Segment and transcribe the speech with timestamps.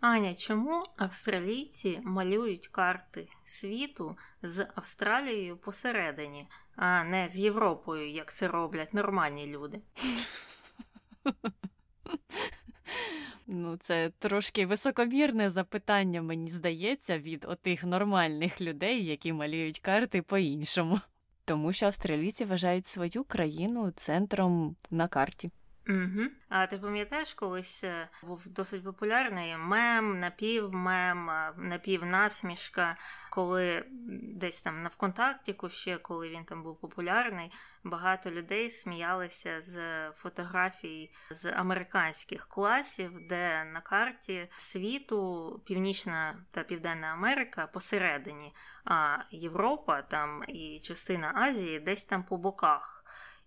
[0.00, 8.48] Аня, чому австралійці малюють карти світу з Австралією посередині, а не з Європою, як це
[8.48, 9.80] роблять нормальні люди?
[13.52, 21.00] Ну, це трошки високомірне запитання, мені здається, від отих нормальних людей, які малюють карти по-іншому.
[21.44, 25.50] Тому що австралійці вважають свою країну центром на карті.
[25.90, 26.26] Угу.
[26.48, 32.96] А ти пам'ятаєш, колись е, був досить популярний мем, напівмем, е, напівнасмішка,
[33.30, 33.84] коли
[34.22, 37.52] десь там на ВКонтакті, ще коли він там був популярний,
[37.84, 47.06] багато людей сміялися з фотографій з американських класів, де на карті світу Північна та Південна
[47.06, 48.54] Америка посередині,
[48.84, 52.99] а Європа там і частина Азії десь там по боках.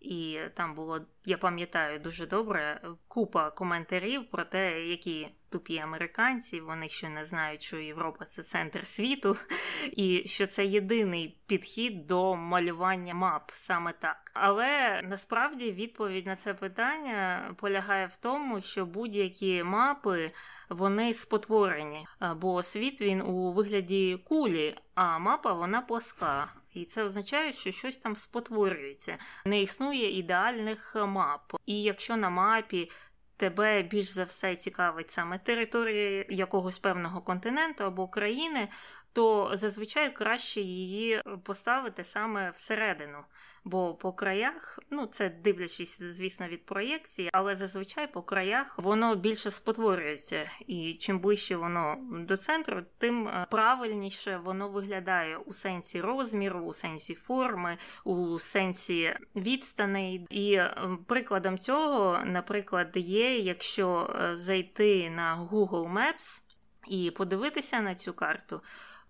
[0.03, 6.89] І там було, я пам'ятаю, дуже добре купа коментарів про те, які тупі американці, вони
[6.89, 9.37] ще не знають, що Європа це центр світу,
[9.91, 14.31] і що це єдиний підхід до малювання мап саме так.
[14.33, 20.31] Але насправді відповідь на це питання полягає в тому, що будь-які мапи
[20.69, 26.62] вони спотворені, бо світ він у вигляді кулі, а мапа вона пласка.
[26.73, 29.17] І це означає, що щось там спотворюється.
[29.45, 31.53] Не існує ідеальних мап.
[31.65, 32.89] І якщо на мапі
[33.37, 38.67] тебе більш за все цікавить саме територія якогось певного континенту або країни,
[39.13, 43.17] то зазвичай краще її поставити саме всередину.
[43.65, 49.51] Бо по краях, ну це дивлячись, звісно, від проєкції, але зазвичай по краях воно більше
[49.51, 56.59] спотворюється, і чим ближче воно до центру, тим е, правильніше воно виглядає у сенсі розміру,
[56.59, 60.27] у сенсі форми, у сенсі відстаней.
[60.29, 60.75] І е,
[61.07, 66.41] прикладом цього, наприклад, є, якщо е, зайти на Google Maps
[66.87, 68.61] і подивитися на цю карту,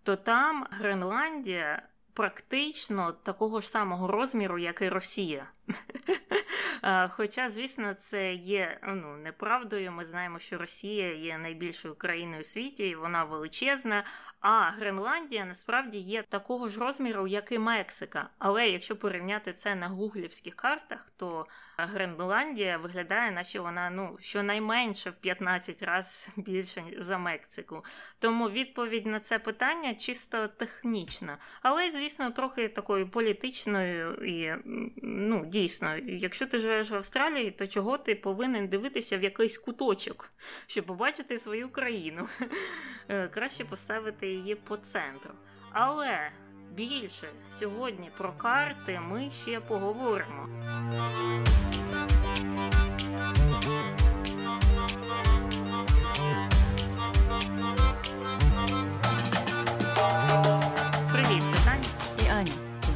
[0.03, 5.45] то там Гренландія практично такого ж самого розміру, як і Росія.
[7.09, 9.91] Хоча, звісно, це є ну, неправдою.
[9.91, 14.03] Ми знаємо, що Росія є найбільшою країною у світі, і вона величезна.
[14.39, 18.29] А Гренландія насправді є такого ж розміру, як і Мексика.
[18.39, 21.47] Але якщо порівняти це на гуглівських картах, то
[21.77, 27.85] Гренландія виглядає, наче вона ну, щонайменше в 15 разів більше за Мексику.
[28.19, 31.37] Тому відповідь на це питання чисто технічна.
[31.61, 34.53] Але, звісно, трохи такою політичною і
[35.01, 40.31] ну, дійсно, якщо ти живеш в Австралії, то чого ти повинен дивитися в якийсь куточок,
[40.67, 42.27] щоб побачити свою країну?
[43.09, 45.33] Е, краще поставити її по центру.
[45.71, 46.31] Але
[46.71, 47.27] більше
[47.59, 50.49] сьогодні про карти ми ще поговоримо.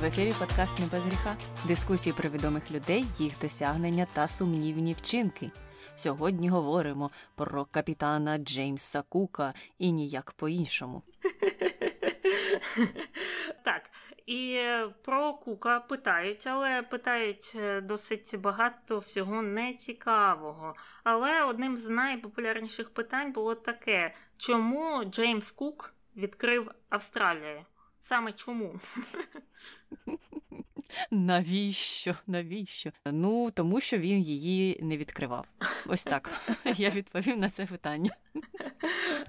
[0.08, 1.36] Ефірі подкаст «Не без гріха.
[1.66, 5.52] Дискусії про відомих людей, їх досягнення та сумнівні вчинки.
[5.96, 11.04] Сьогодні говоримо про капітана Джеймса Кука і ніяк по-іншому.
[13.64, 13.82] Так.
[14.26, 14.62] І
[15.04, 20.76] про Кука питають, але питають е, досить багато всього нецікавого.
[21.04, 27.66] Але одним з найпопулярніших питань було таке: чому Джеймс Кук відкрив Австралію?
[28.00, 28.80] Саме чому?
[31.12, 32.16] Навіщо?
[32.28, 32.92] Навіщо?
[33.06, 35.48] Ну, тому що він її не відкривав.
[35.86, 36.30] Ось так.
[36.66, 38.12] Я відповів на це питання.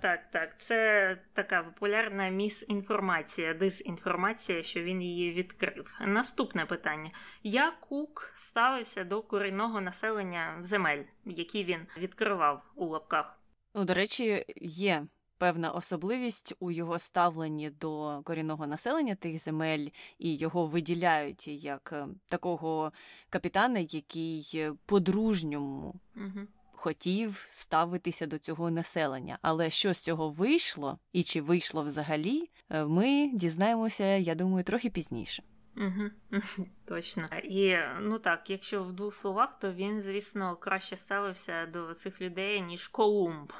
[0.00, 5.96] Так, так, це така популярна місінформація, дезінформація, що він її відкрив.
[6.00, 7.10] Наступне питання:
[7.42, 13.40] як Кук ставився до корінного населення земель, які він відкривав у лапках?
[13.74, 15.06] Ну, до речі, є
[15.38, 19.88] певна особливість у його ставленні до корінного населення тих земель,
[20.18, 22.92] і його виділяють як е, такого
[23.30, 26.46] капітана, який е, по-дружньому угу.
[26.72, 29.38] хотів ставитися до цього населення.
[29.42, 34.90] Але що з цього вийшло, і чи вийшло взагалі, е, ми дізнаємося, я думаю, трохи
[34.90, 35.42] пізніше.
[35.78, 36.40] Угу,
[36.84, 37.28] Точно.
[37.44, 42.60] І ну так, якщо в двох словах, то він, звісно, краще ставився до цих людей,
[42.60, 43.52] ніж Колумб.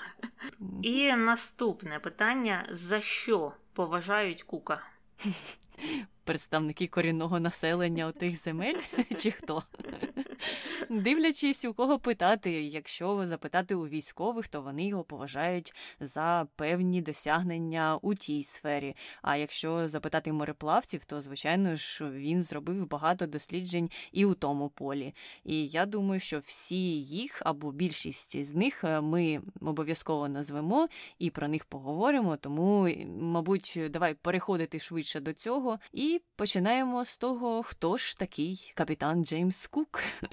[0.83, 4.87] І наступне питання: за що поважають Кука?
[6.29, 8.81] представники корінного населення тих земель,
[9.17, 9.63] чи хто?
[10.91, 17.99] Дивлячись, у кого питати, якщо запитати у військових, то вони його поважають за певні досягнення
[18.03, 18.97] у тій сфері.
[19.23, 25.15] А якщо запитати мореплавців, то звичайно ж він зробив багато досліджень і у тому полі.
[25.45, 30.89] І я думаю, що всі їх або більшість з них е, ми обов'язково назвемо
[31.19, 32.37] і про них поговоримо.
[32.37, 32.89] Тому,
[33.21, 39.67] мабуть, давай переходити швидше до цього і починаємо з того, хто ж такий капітан Джеймс
[39.67, 40.03] Кук.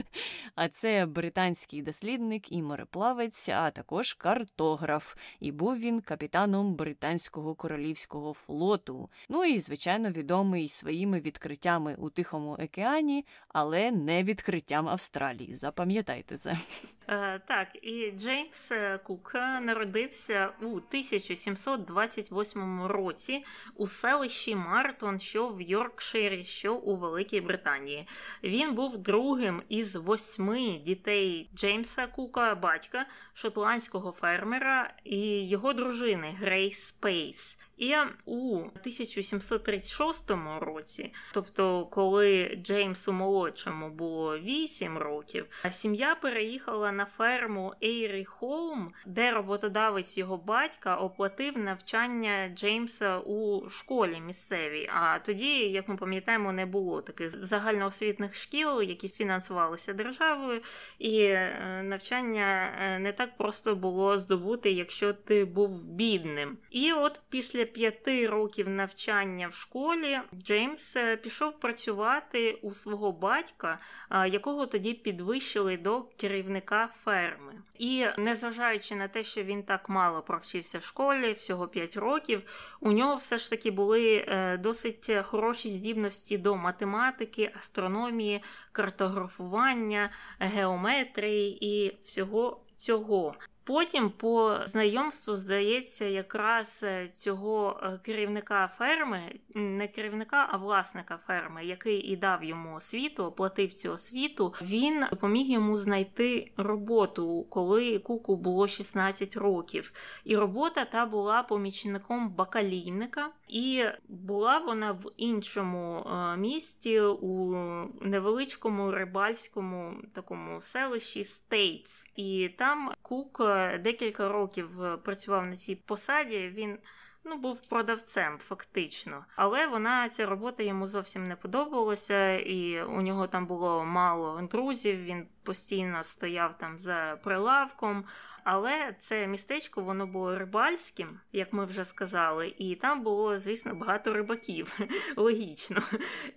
[0.55, 5.15] А це британський дослідник і мореплавець, а також картограф.
[5.39, 9.09] І був він капітаном британського королівського флоту.
[9.29, 15.55] Ну і, звичайно, відомий своїми відкриттями у Тихому океані, але не відкриттям Австралії.
[15.55, 16.57] Запам'ятайте це.
[17.07, 25.61] Е, так, і Джеймс е, Кук народився у 1728 році у селищі Мартон, що в
[25.61, 28.07] Йоркширі, що у Великій Британії.
[28.43, 36.91] Він був другим із восьми дітей Джеймса Кука, батька шотландського фермера і його дружини Грейс
[36.91, 37.57] Пейс.
[37.77, 37.95] І
[38.25, 48.25] у 1736 році, тобто коли Джеймсу молодшому було 8 років, сім'я переїхала на ферму Ейрі
[48.25, 54.87] Холм, де роботодавець його батька оплатив навчання Джеймса у школі місцевій.
[54.93, 60.61] А тоді, як ми пам'ятаємо, не було таких загальноосвітних шкіл, які фінансувалися державою,
[60.99, 66.57] і е, навчання е, не так просто було здобути, якщо ти був бідним.
[66.71, 73.79] І от після п'яти років навчання в школі Джеймс е, пішов працювати у свого батька,
[74.11, 77.53] якого тоді підвищили до керівника ферми.
[77.79, 82.41] І незважаючи на те, що він так мало провчився в школі, всього 5 років,
[82.79, 90.09] у нього все ж таки були е, досить хороші здібності до математики, астрономії, картографування,
[90.39, 93.35] геометрії і всього цього.
[93.65, 99.21] Потім, по знайомству, здається, якраз е, цього е, керівника ферми,
[99.55, 105.47] не керівника, а власника ферми, який і дав йому освіту, оплатив цю освіту, він допоміг
[105.51, 109.93] йому знайти роботу, коли куку було 16 років.
[110.23, 117.55] І робота та була помічником бакалійника, і була вона в іншому е, місті у
[118.01, 122.07] невеличкому рибальському такому селищі Стейтс.
[122.15, 123.41] І там Кук
[123.79, 126.53] декілька років е, працював на цій посаді.
[126.55, 126.77] Він
[127.25, 129.25] ну, був продавцем, фактично.
[129.35, 135.03] Але вона ця робота йому зовсім не подобалася, і у нього там було мало друзів.
[135.03, 138.05] Він постійно стояв там за прилавком.
[138.45, 144.13] Але це містечко воно було рибальським, як ми вже сказали, і там було, звісно, багато
[144.13, 144.79] рибаків,
[145.15, 145.81] логічно.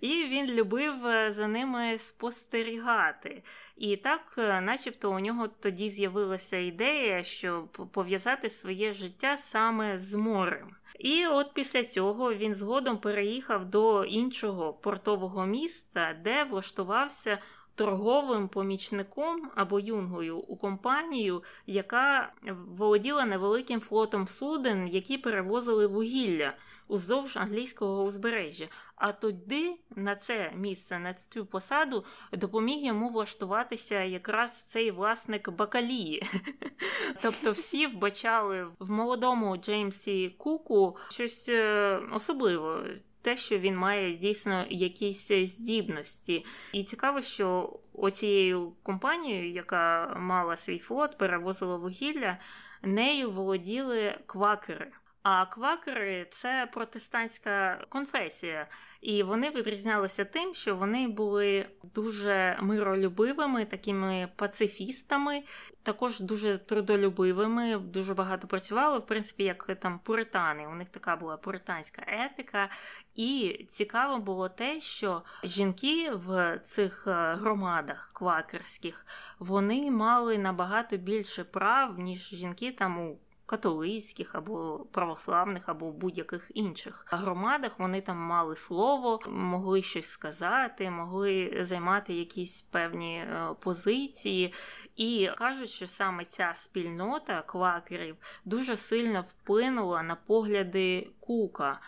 [0.01, 3.43] І він любив е, за ними спостерігати.
[3.77, 10.13] І так, е, начебто, у нього тоді з'явилася ідея, щоб пов'язати своє життя саме з
[10.13, 10.75] морем.
[10.99, 17.37] І от після цього він згодом переїхав до іншого портового міста, де влаштувався
[17.79, 22.33] торговим помічником або юнгою у компанію, яка
[22.67, 26.53] володіла невеликим флотом суден, які перевозили вугілля
[26.87, 28.67] уздовж англійського узбережжя.
[28.95, 36.23] А тоді на це місце, на цю посаду, допоміг йому влаштуватися якраз цей власник бакалії.
[37.21, 44.65] Тобто всі вбачали в молодому Джеймсі Куку щось е, особливе те, що він має дійсно
[44.69, 46.45] якісь здібності.
[46.73, 52.37] І цікаво, що оцією компанією, яка мала свій флот, перевозила вугілля,
[52.81, 54.91] нею володіли квакери.
[55.23, 58.67] А квакери це протестантська конфесія,
[59.01, 65.43] і вони відрізнялися тим, що вони були дуже миролюбивими, такими пацифістами,
[65.83, 70.67] також дуже трудолюбивими, дуже багато працювали, в принципі, як там пуритани.
[70.67, 72.69] У них така була пуританська етика.
[73.15, 79.05] І цікаво було те, що жінки в цих е, громадах квакерських
[79.39, 83.17] вони мали набагато більше прав, ніж жінки там у
[83.49, 87.79] католицьких або православних, або будь-яких інших громадах.
[87.79, 94.53] Вони там мали слово, могли щось сказати, могли займати якісь певні е, позиції.
[94.99, 101.79] І кажуть, що саме ця спільнота квакерів дуже сильно вплинула на погляди Кука,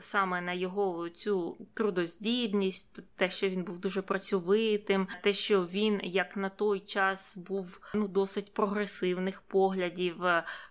[0.00, 6.36] саме на його цю трудоздібність, те, що він був дуже працьовитим, те, що він як
[6.36, 10.16] на той час був ну досить прогресивних поглядів,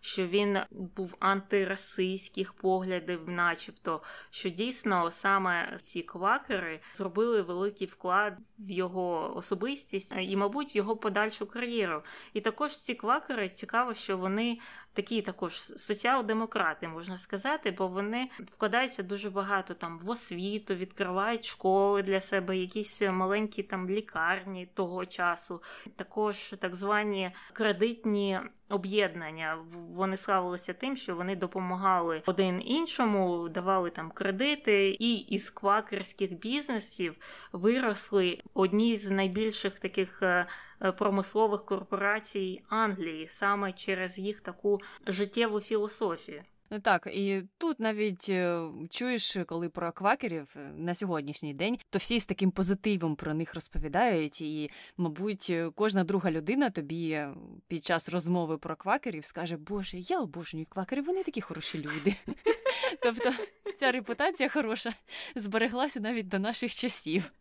[0.03, 8.71] що він був антирасистських поглядів, начебто, що дійсно саме ці квакери зробили великий вклад в
[8.71, 12.01] його особистість і, мабуть, в його подальшу кар'єру.
[12.33, 14.59] І також ці квакери цікаво, що вони
[14.93, 22.03] такі також соціал-демократи, можна сказати, бо вони вкладаються дуже багато там в освіту, відкривають школи
[22.03, 25.61] для себе, якісь маленькі там лікарні того часу,
[25.95, 28.39] також так звані кредитні
[28.69, 29.57] об'єднання.
[29.89, 37.15] Вони славилися тим, що вони допомагали один іншому, давали там кредити, і із квакерських бізнесів
[37.51, 40.47] виросли одні з найбільших таких е,
[40.81, 46.43] е, промислових корпорацій Англії саме через їх таку життєву філософію.
[46.73, 51.99] Ну так, і тут навіть е, чуєш, коли про квакерів е, на сьогоднішній день, то
[51.99, 54.41] всі з таким позитивом про них розповідають.
[54.41, 57.25] І, мабуть, е, кожна друга людина тобі
[57.67, 62.15] під час розмови про квакерів скаже, Боже, я обожнюю квакерів, вони такі хороші люди.
[63.01, 63.31] Тобто
[63.77, 64.93] ця репутація хороша
[65.35, 67.31] збереглася навіть до наших часів.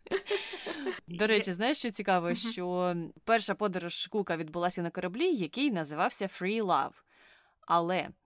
[1.07, 6.63] До речі, знаєш, що цікаво, що перша подорож Кука відбулася на кораблі, який називався Free
[6.63, 6.93] Love.
[7.61, 8.22] Але Е,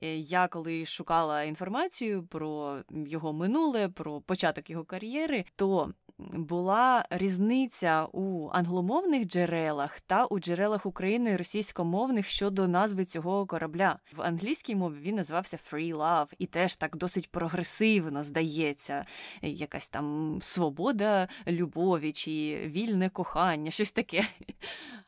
[0.00, 5.92] я коли шукала інформацію про його минуле, про початок його кар'єри, то
[6.32, 13.98] була різниця у англомовних джерелах та у джерелах України російськомовних щодо назви цього корабля.
[14.12, 19.06] В англійській мові він називався Free Love, і теж так досить прогресивно здається,
[19.42, 22.30] якась там свобода любові чи
[22.66, 24.26] вільне кохання, щось таке.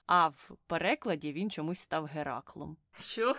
[0.07, 2.77] А в перекладі він чомусь став Гераклом.
[2.99, 3.37] Що?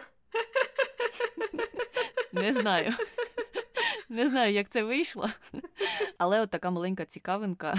[2.32, 2.94] Не знаю.
[4.10, 5.30] Не знаю, як це вийшло,
[6.18, 7.76] але от така маленька цікавинка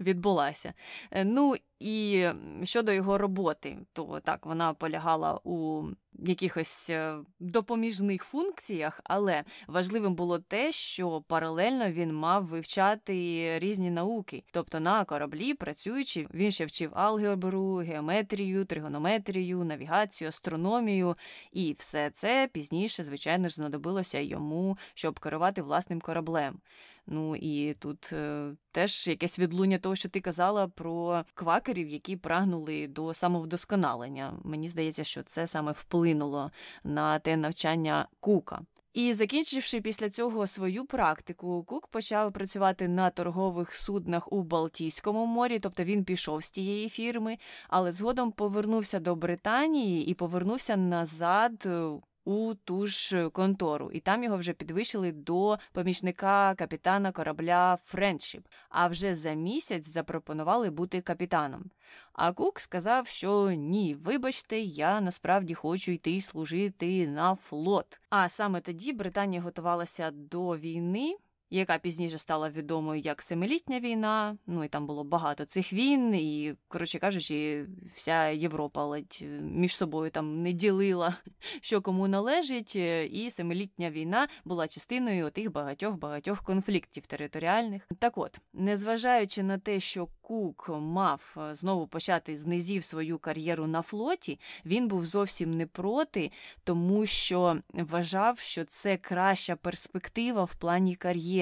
[0.00, 0.74] відбулася.
[1.10, 2.26] Е, ну і
[2.62, 5.84] щодо його роботи, то так вона полягала у
[6.18, 13.12] якихось е, допоміжних функціях, але важливим було те, що паралельно він мав вивчати
[13.58, 14.44] різні науки.
[14.52, 21.16] Тобто на кораблі, працюючи, він ще вчив алгебру, геометрію, тригонометрію, навігацію, астрономію,
[21.52, 26.60] і все це пізніше, звичайно ж, знадобилося йому, щоб керувати власним кораблем.
[27.06, 32.86] Ну і тут е, теж якесь відлуння того, що ти казала про квакерів, які прагнули
[32.86, 34.38] до самовдосконалення.
[34.44, 36.50] Мені здається, що це саме вплинуло
[36.84, 38.60] на те навчання Кука.
[38.96, 45.58] І закінчивши після цього свою практику, Кук почав працювати на торгових суднах у Балтійському морі,
[45.58, 51.88] тобто він пішов з тієї фірми, але згодом повернувся до Британії і повернувся назад е,
[52.26, 58.48] у ту ж контору, і там його вже підвищили до помічника капітана корабля Френдшіп.
[58.68, 61.70] А вже за місяць запропонували бути капітаном.
[62.12, 68.00] А Кук сказав, що ні, вибачте, я насправді хочу йти служити на флот.
[68.10, 71.16] А саме тоді Британія готувалася до війни
[71.50, 74.36] яка пізніше стала відомою як Семилітня війна.
[74.46, 79.76] Ну і там було багато цих війн, і, коротше кажучи, вся Європа ледь е, між
[79.76, 81.16] собою там не ділила,
[81.60, 82.72] що кому належить.
[82.76, 87.88] Е, і Семилітня війна була частиною тих багатьох-багатьох конфліктів територіальних.
[87.98, 93.66] Так от, незважаючи на те, що Кук мав е, знову почати з низів свою кар'єру
[93.66, 96.30] на флоті, він був зовсім не проти,
[96.64, 101.35] тому що вважав, що це краща перспектива в плані кар'єри.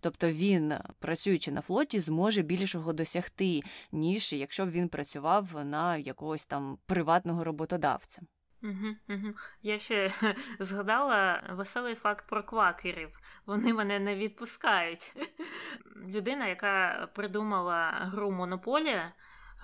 [0.00, 3.62] Тобто він, працюючи на флоті, зможе більшого досягти,
[3.92, 8.22] ніж якщо б він працював на якогось там приватного роботодавця.
[9.62, 10.10] Я ще
[10.58, 13.18] згадала веселий факт про квакерів.
[13.46, 15.12] Вони мене не відпускають.
[16.14, 19.12] Людина, яка придумала гру Монополія,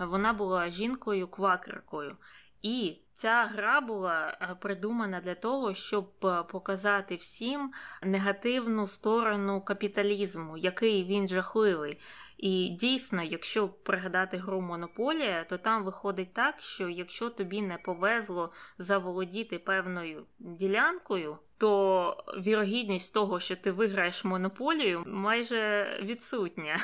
[0.00, 2.16] вона була жінкою-квакеркою.
[2.62, 10.56] І ця гра була е, придумана для того, щоб е, показати всім негативну сторону капіталізму,
[10.56, 11.98] який він жахливий.
[12.42, 18.52] І дійсно, якщо пригадати гру Монополія, то там виходить так, що якщо тобі не повезло
[18.78, 26.76] заволодіти певною ділянкою, то вірогідність того, що ти виграєш монополію, майже відсутня.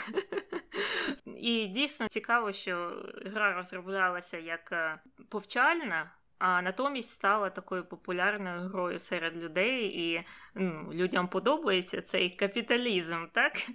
[1.37, 6.11] І дійсно цікаво, що гра розроблялася як е, повчальна.
[6.39, 10.25] А натомість стала такою популярною грою серед людей, і
[10.55, 13.53] ну, людям подобається цей капіталізм, так?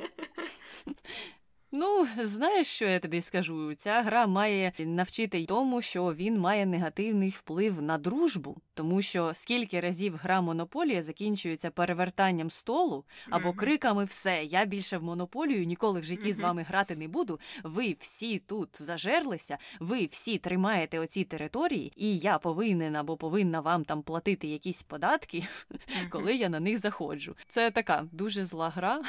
[1.76, 3.74] Ну, знаєш, що я тобі скажу?
[3.74, 8.58] Ця гра має навчити й тому, що він має негативний вплив на дружбу.
[8.74, 15.04] Тому що скільки разів гра монополія закінчується перевертанням столу або криками все, я більше в
[15.04, 17.40] монополію ніколи в житті з вами грати не буду.
[17.64, 23.86] Ви всі тут зажерлися, ви всі тримаєте оці території, і я повинен або повинна вам
[23.86, 25.48] там платити якісь податки,
[26.10, 27.36] коли я на них заходжу.
[27.48, 29.02] Це така дуже зла гра,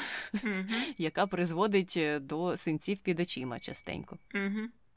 [0.99, 4.19] яка призводить е, до синців під очима частенько.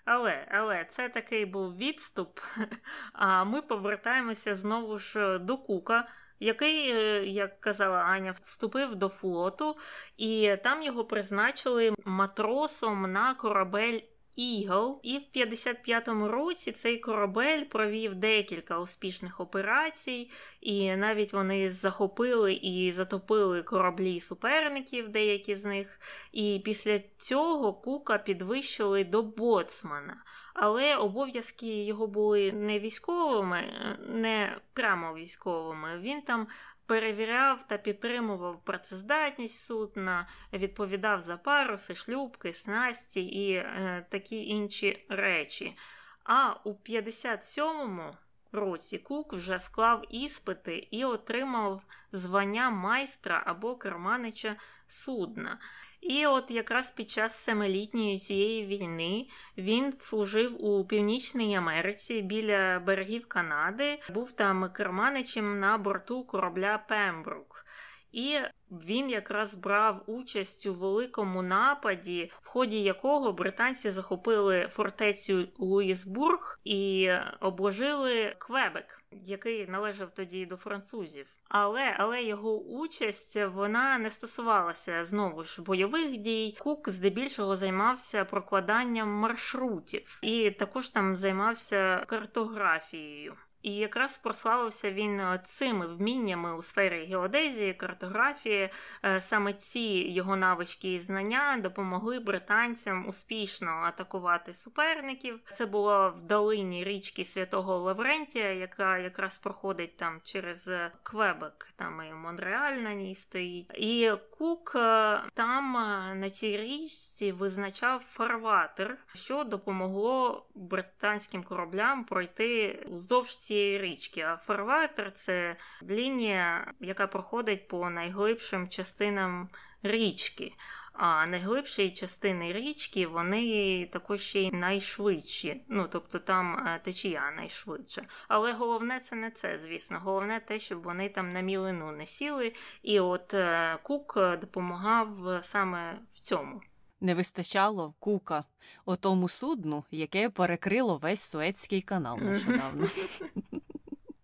[0.09, 2.39] Але але це такий був відступ.
[3.13, 6.07] А ми повертаємося знову ж до Кука,
[6.39, 9.77] який, е, як казала Аня, вступив до флоту,
[10.17, 13.99] і там його призначили матросом на корабель
[14.37, 22.53] Eagle, і в 55-му році цей корабель провів декілька успішних операцій, і навіть вони захопили
[22.53, 25.99] і затопили кораблі суперників, деякі з них.
[26.31, 30.23] І після цього Кука підвищили до боцмана.
[30.53, 33.63] Але обов'язки його були не військовими,
[34.07, 35.97] не прямо військовими.
[35.99, 36.47] Він там
[36.87, 45.77] перевіряв та підтримував працездатність судна, відповідав за паруси, шлюбки, снасті і е, такі інші речі.
[46.23, 48.15] А у 57-му
[48.51, 54.55] році Кук вже склав іспити і отримав звання майстра або керманича
[54.87, 55.59] судна.
[56.01, 59.27] І от якраз під час семилітньої цієї війни
[59.57, 67.66] він служив у Північній Америці біля берегів Канади, був там керманичем на борту корабля Пембрук.
[68.11, 68.39] І
[68.71, 77.11] він якраз брав участь у великому нападі, в ході якого британці захопили фортецю Луїсбург і
[77.39, 81.27] обложили Квебек, який належав тоді до французів.
[81.49, 86.57] Але але його участь вона не стосувалася знову ж бойових дій.
[86.59, 93.35] Кук здебільшого займався прокладанням маршрутів і також там займався картографією.
[93.61, 98.69] І якраз прославився він е, цими вміннями у сфері геодезії, картографії.
[99.05, 105.39] Е, саме ці його навички і знання допомогли британцям успішно атакувати суперників.
[105.53, 110.69] Це було в долині річки Святого Лаврентія, яка якраз проходить там через
[111.03, 113.71] Квебек, там і Монреаль на ній стоїть.
[113.73, 115.73] І Кук е, там
[116.19, 124.21] на цій річці визначав фарватер, що допомогло британським кораблям пройти вздовж цієї річки.
[124.21, 129.49] А фарватер це лінія, яка проходить по найглибшим частинам
[129.83, 130.53] річки.
[130.93, 135.61] А найглибші частини річки вони також ще й найшвидші.
[135.67, 138.05] Ну тобто там е, течія найшвидше.
[138.27, 139.99] Але головне це не це, звісно.
[139.99, 142.53] Головне те, щоб вони там на мілину не сіли.
[142.83, 146.61] І от е, Кук допомагав саме в цьому.
[146.99, 148.45] Не вистачало кука
[148.85, 152.87] отому судну, яке перекрило весь Суецький канал нещодавно.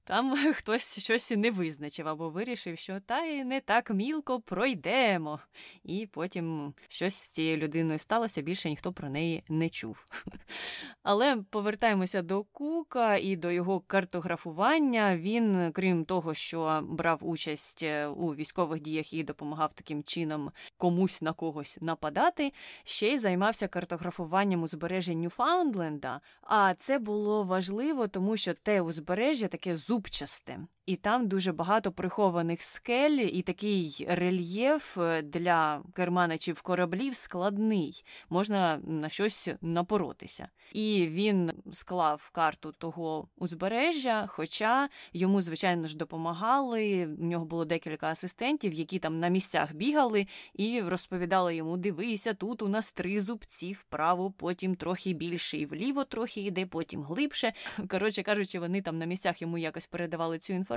[0.06, 5.40] Там хтось щось не визначив або вирішив, що та й не так мілко пройдемо.
[5.84, 10.06] І потім щось з цією людиною сталося, більше ніхто про неї не чув.
[11.04, 15.18] Але повертаємося до Кука і до його картографування.
[15.18, 21.22] Він, крім того, що брав участь е, у військових діях і допомагав таким чином комусь
[21.22, 26.22] на когось нападати, ще й займався картографуванням узбережжя Ньюфаундленда.
[26.42, 32.62] А це було важливо, тому що те узбережжя таке зубчасте, і там дуже багато прихованих
[32.62, 40.48] скель, і такий рельєф е, для керманичів кораблів складний, можна на щось напоротися.
[40.74, 47.10] І він склав карту того узбережжя, хоча йому, звичайно ж, допомагали.
[47.20, 52.62] У нього було декілька асистентів, які там на місцях бігали і розповідали йому: дивися, тут
[52.62, 57.54] у нас три зубці вправо, потім трохи більше, і вліво трохи йде, потім глибше.
[57.90, 60.73] Коротше кажучи, вони там на місцях йому якось передавали цю інформацію,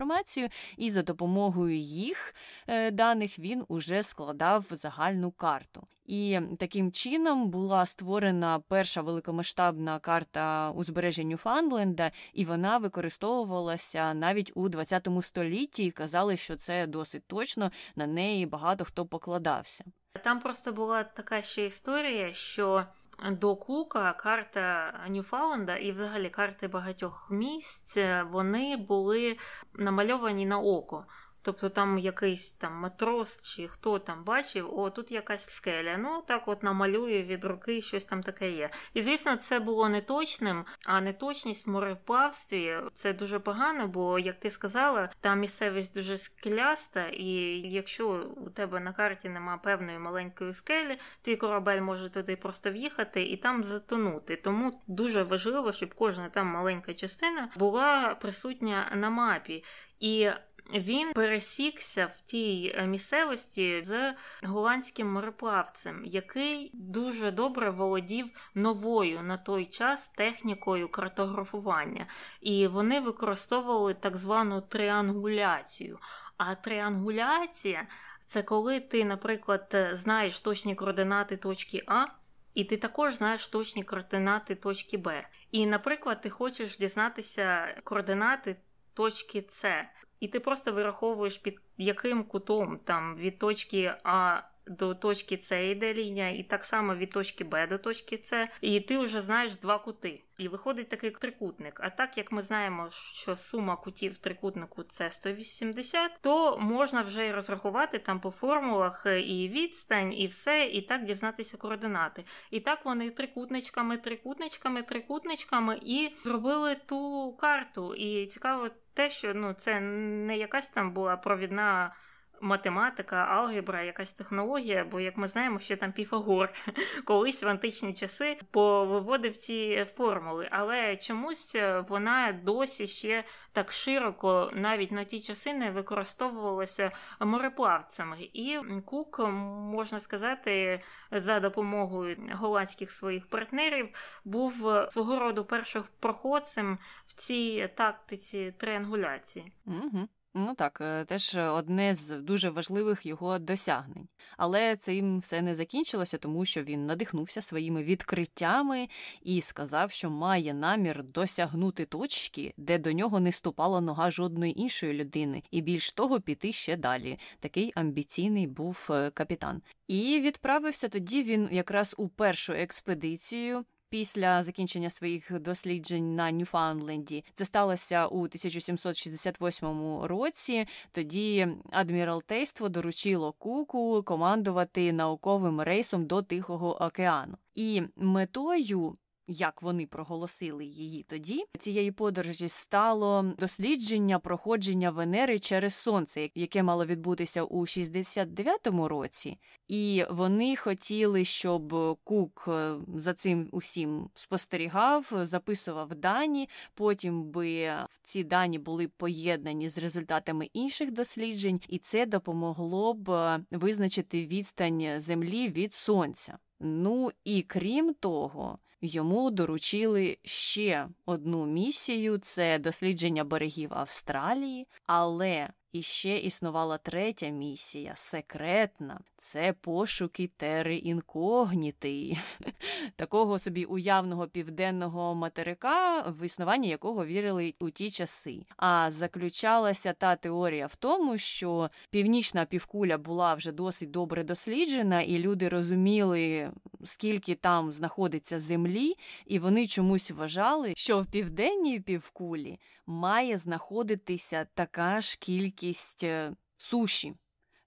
[0.76, 2.34] і за допомогою їх
[2.66, 5.86] е, даних він уже складав загальну карту.
[6.06, 14.68] І таким чином була створена перша великомасштабна карта узбережжя Ньюфандленда, і вона використовувалася навіть у
[14.68, 15.84] 20 столітті.
[15.84, 19.84] і Казали, що це досить точно на неї багато хто покладався.
[20.24, 22.86] Там просто була така ще історія, що
[23.30, 27.98] до Кука карта Ньюфаунда і, взагалі, карти багатьох місць
[28.30, 29.36] вони були
[29.74, 31.04] намальовані на око.
[31.46, 35.96] Тобто там якийсь там матрос чи хто там бачив, о, тут якась скеля.
[35.96, 38.70] Ну так от намалює від руки, щось там таке є.
[38.94, 44.50] І звісно, це було неточним, а неточність в мореплавстві це дуже погано, бо, як ти
[44.50, 47.32] сказала, там місцевість дуже скеляста, і
[47.64, 53.22] якщо у тебе на карті нема певної маленької скелі, твій корабель може туди просто в'їхати
[53.22, 54.36] і там затонути.
[54.36, 59.64] Тому дуже важливо, щоб кожна там маленька частина була присутня на мапі.
[60.00, 60.30] І
[60.74, 69.36] він пересікся в тій е, місцевості з голландським мореплавцем, який дуже добре володів новою на
[69.36, 72.06] той час технікою картографування,
[72.40, 75.98] і вони використовували так звану триангуляцію.
[76.36, 77.86] А триангуляція
[78.26, 82.06] це коли ти, наприклад, знаєш точні координати точки А.
[82.54, 85.26] І ти також знаєш точні координати точки Б.
[85.52, 88.56] І, наприклад, ти хочеш дізнатися координати
[88.94, 89.84] точки С.
[90.20, 95.94] І ти просто вираховуєш, під яким кутом там від точки А до точки С йде
[95.94, 99.78] лінія, і так само від точки Б до точки С, і ти вже знаєш два
[99.78, 100.22] кути.
[100.38, 101.80] І виходить такий трикутник.
[101.80, 107.26] А так як ми знаємо, що сума кутів в трикутнику це 180, то можна вже
[107.26, 112.24] й розрахувати там по формулах і відстань, і все, і так дізнатися координати.
[112.50, 117.94] І так вони трикутничками, трикутничками, трикутничками і зробили ту карту.
[117.94, 121.94] І цікаво те, що ну це не якась там була провідна
[122.40, 126.52] математика, алгебра, якась технологія, бо, як ми знаємо, що там Піфагор
[127.04, 131.56] колись в античні часи повиводив ці формули, але чомусь
[131.88, 138.16] вона досі ще так широко, навіть на ті часи, не використовувалася мореплавцями.
[138.20, 140.80] І Кук, можна сказати,
[141.12, 143.88] за допомогою голландських своїх партнерів
[144.24, 144.52] був
[144.88, 149.52] свого роду першопроходцем в цій тактиці триангуляції.
[149.66, 150.08] Угу.
[150.38, 154.08] Ну так, е, теж одне з дуже важливих його досягнень.
[154.36, 158.88] Але цим все не закінчилося, тому що він надихнувся своїми відкриттями
[159.22, 164.92] і сказав, що має намір досягнути точки, де до нього не ступала нога жодної іншої
[164.92, 167.18] людини, і більш того, піти ще далі.
[167.40, 169.62] Такий амбіційний був е, капітан.
[169.88, 177.24] І відправився тоді він якраз у першу експедицію після закінчення своїх досліджень на Ньюфаундленді.
[177.34, 180.66] Це сталося у 1768 році.
[180.92, 187.36] Тоді адміралтейство доручило Куку командувати науковим рейсом до Тихого океану.
[187.54, 188.94] І метою
[189.28, 196.86] як вони проголосили її тоді, цієї подорожі стало дослідження проходження Венери через сонце, яке мало
[196.86, 205.94] відбутися у 69-му році, і вони хотіли, щоб Кук е, за цим усім спостерігав, записував
[205.94, 206.48] дані.
[206.74, 213.40] Потім би ці дані були поєднані з результатами інших досліджень, і це допомогло б е,
[213.50, 216.38] визначити відстань Землі від сонця.
[216.60, 225.82] Ну і крім того, Йому доручили ще одну місію це дослідження берегів Австралії, але і
[225.82, 227.92] ще існувала третя місія.
[227.96, 229.00] Секретна.
[229.16, 232.18] Це пошуки тери інкогніти,
[232.96, 238.42] такого собі уявного південного материка, в існуванні якого вірили у ті часи.
[238.56, 245.18] А заключалася та теорія в тому, що північна півкуля була вже досить добре досліджена, і
[245.18, 246.50] люди розуміли,
[246.84, 248.94] скільки там знаходиться землі,
[249.26, 257.14] і вони чомусь вважали, що в південній півкулі має знаходитися така ж кількість е, суші.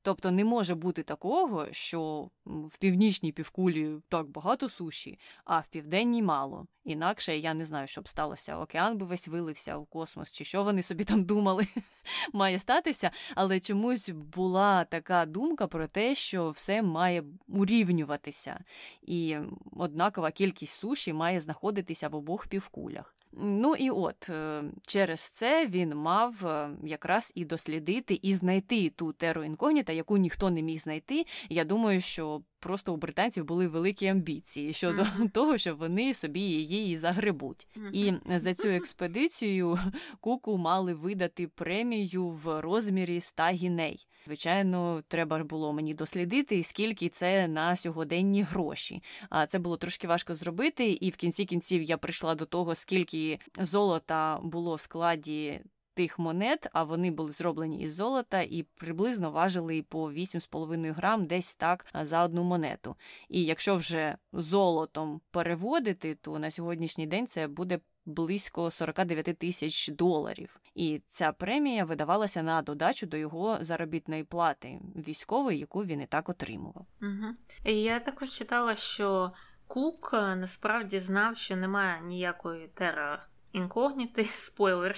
[0.02, 6.24] Тобто не може бути такого, що в північній півкулі так багато суші, а в південній
[6.24, 6.68] мало.
[6.84, 8.58] Інакше я не знаю, що б сталося.
[8.58, 11.68] Океан би весь вилився в космос, чи що вони собі там думали,
[12.34, 13.12] має статися.
[13.36, 18.64] Але чомусь була така думка про те, що все має урівнюватися,
[19.02, 19.38] і
[19.72, 23.16] однакова кількість суші має знаходитися в обох півкулях.
[23.32, 29.14] Ну і от е, через це він мав е, якраз і дослідити і знайти ту
[29.14, 31.26] теру інкогніта, яку ніхто не міг знайти.
[31.50, 35.30] Я думаю, що просто у британців були великі амбіції щодо mm-hmm.
[35.34, 37.68] того, що вони собі її загребуть.
[37.76, 37.92] Mm-hmm.
[37.92, 39.80] І за цю експедицію
[40.22, 44.08] куку мали видати премію в розмірі 100 гіней.
[44.26, 49.04] Звичайно, треба було мені дослідити, скільки це на сьогоденні гроші.
[49.30, 53.40] А це було трошки важко зробити, і в кінці кінців я прийшла до того, скільки
[53.58, 55.62] золота було в складі
[56.00, 61.56] тих монет, а вони були зроблені із золота і приблизно важили по 8,5 грам десь
[61.56, 62.96] так за одну монету.
[63.30, 70.60] І якщо вже золотом переводити, то на сьогоднішній день це буде близько 49 тисяч доларів.
[70.76, 76.30] І ця премія видавалася на додачу до його заробітної плати військової, яку він і так
[76.30, 76.86] отримував.
[77.02, 77.36] Угу.
[77.66, 79.32] Я також читала, що
[79.68, 84.96] Кук е, насправді знав, що немає ніякої тера інкогніти, спойлер.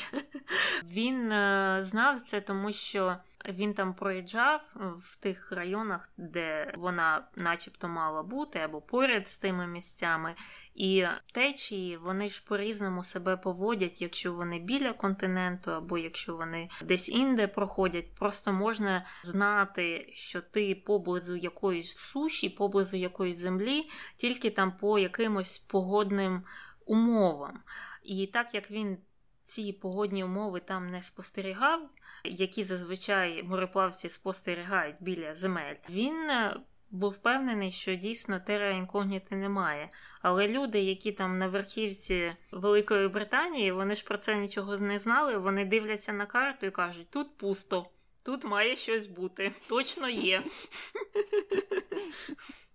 [0.86, 3.18] Він е, знав це, тому що
[3.50, 4.62] він там проїжджав
[5.00, 10.36] в тих районах, де вона, начебто, мала бути, або поряд з тими місцями.
[10.76, 17.10] І течії вони ж по-різному себе поводять, якщо вони біля континенту, або якщо вони десь
[17.10, 18.16] інде проходять.
[18.16, 25.60] Просто можна знати, що ти поблизу якоїсь суші, поблизу якоїсь землі, тільки там по якимось
[25.60, 26.44] погодним
[26.86, 27.60] умовам.
[28.04, 28.98] І так як він
[29.44, 31.90] ці погодні умови там не спостерігав,
[32.24, 36.60] які зазвичай мореплавці спостерігають біля земель, він е,
[36.92, 39.90] був впевнений, що дійсно тера інкогніти немає.
[40.22, 45.38] Але люди, які там на верхівці Великої Британії, вони ж про це нічого не знали.
[45.38, 47.90] Вони дивляться на карту і кажуть: тут пусто,
[48.26, 50.44] тут має щось бути, точно є.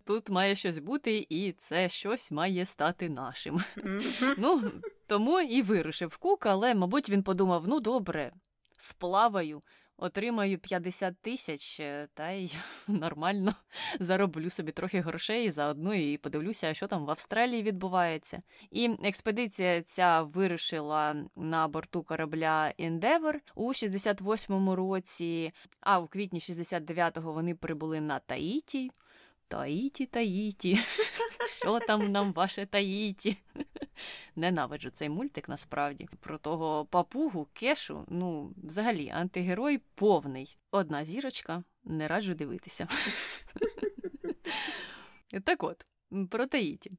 [0.06, 3.60] Тут має щось бути, і це щось має стати нашим.
[4.38, 4.62] Ну,
[5.06, 8.32] тому і вирушив Кук, але, мабуть, він подумав: ну добре,
[8.78, 9.62] сплаваю,
[9.96, 12.56] отримаю 50 тисяч, е, та й
[12.88, 13.54] нормально
[14.00, 18.42] зароблю собі трохи грошей заодно і подивлюся, що там в Австралії відбувається.
[18.70, 27.32] І експедиція ця вирушила на борту корабля Endeavour у 68-му році, а у квітні 69-го
[27.32, 28.90] вони прибули на Таїті.
[29.48, 30.76] Таїті, Таїті.
[31.58, 33.36] Що там нам ваше Таїті?
[34.36, 36.08] Ненавиджу цей мультик насправді.
[36.20, 40.56] Про того папугу, кешу, ну, взагалі, антигерой повний.
[40.70, 42.88] Одна зірочка, не раджу дивитися.
[45.44, 45.86] Так от,
[46.30, 46.92] про Таїті.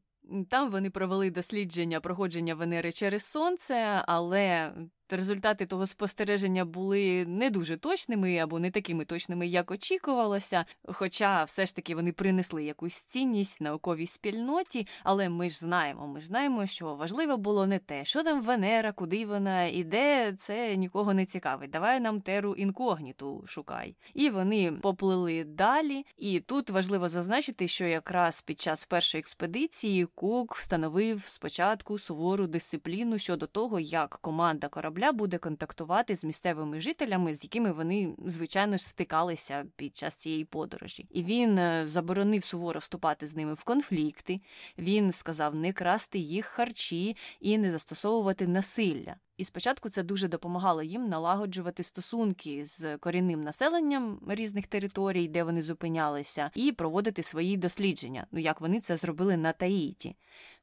[0.50, 4.74] Там вони провели дослідження проходження Венери через Сонце, але
[5.14, 10.66] результати того спостереження були не дуже точними або не такими точними, як очікувалося.
[10.86, 16.22] Хоча все ж таки вони принесли якусь цінність науковій спільноті, але ми ж знаємо, ми
[16.22, 21.14] ж знаємо, що важливо було не те, що там Венера, куди вона іде, це нікого
[21.14, 21.70] не цікавить.
[21.70, 23.96] Давай нам теру інкогніту шукай.
[24.14, 26.06] І вони поплили далі.
[26.18, 33.18] І тут важливо зазначити, що якраз під час першої експедиції Кук встановив спочатку сувору дисципліну
[33.18, 38.78] щодо того, як команда корабля корабля буде контактувати з місцевими жителями, з якими вони, звичайно
[38.78, 41.08] ж, стикалися під час цієї подорожі.
[41.12, 44.40] І він е, заборонив суворо вступати з ними в конфлікти.
[44.78, 49.16] Він сказав не красти їх харчі і не застосовувати насилля.
[49.38, 55.62] І спочатку це дуже допомагало їм налагоджувати стосунки з корінним населенням різних територій, де вони
[55.62, 60.16] зупинялися, і проводити свої дослідження, ну як вони це зробили на Таїті.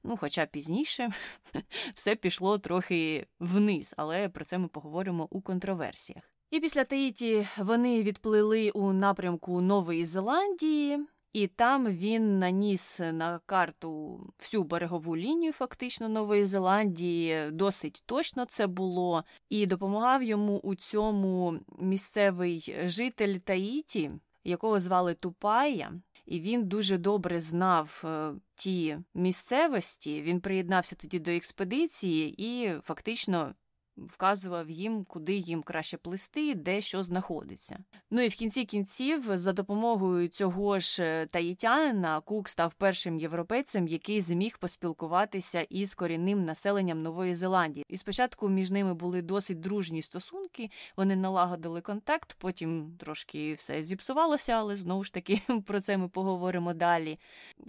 [0.05, 1.11] Ну, хоча пізніше
[1.95, 6.23] все пішло трохи вниз, але про це ми поговоримо у контроверсіях.
[6.51, 10.99] І після Таїті вони відплили у напрямку Нової Зеландії,
[11.33, 17.51] і там він наніс на карту всю берегову лінію, фактично Нової Зеландії.
[17.51, 24.11] Досить точно це було, і допомагав йому у цьому місцевий житель Таїті,
[24.45, 25.93] якого звали Тупая
[26.27, 30.23] і він дуже добре знав е, ті місцевості.
[30.23, 33.55] Він приєднався тоді до експедиції і фактично
[33.97, 37.79] вказував їм, куди їм краще плисти, де що знаходиться.
[38.11, 43.89] Ну і в кінці кінців, за допомогою цього ж е, таїтянина, Кук став першим європейцем,
[43.89, 47.85] який зміг поспілкуватися із корінним населенням Нової Зеландії.
[47.89, 54.53] І спочатку між ними були досить дружні стосунки, вони налагодили контакт, потім трошки все зіпсувалося,
[54.53, 57.19] але знову ж таки про це ми поговоримо далі.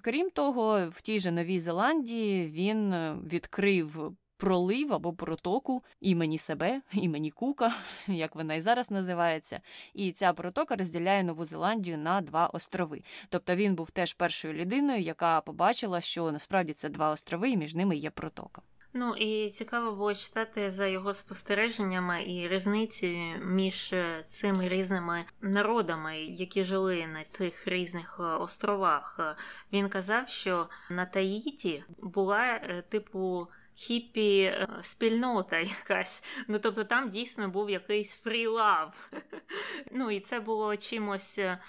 [0.01, 6.81] Крім того, в тій же Новій Зеландії він е, відкрив пролив або протоку імені себе,
[6.93, 7.73] імені Кука,
[8.07, 9.61] як вона і зараз називається.
[9.93, 13.01] І ця протока розділяє Нову Зеландію на два острови.
[13.29, 17.75] Тобто він був теж першою людиною, яка побачила, що насправді це два острови, і між
[17.75, 18.61] ними є протока.
[18.97, 26.19] Ну і цікаво було читати за його спостереженнями і різницею між е, цими різними народами,
[26.19, 29.19] які жили на цих різних е, островах.
[29.73, 36.23] Він казав, що на Таїті була е, типу хіпі е, спільнота якась.
[36.47, 39.09] Ну тобто там дійсно був якийсь фрілав.
[39.91, 41.39] Ну і це було чимось.
[41.39, 41.59] Е,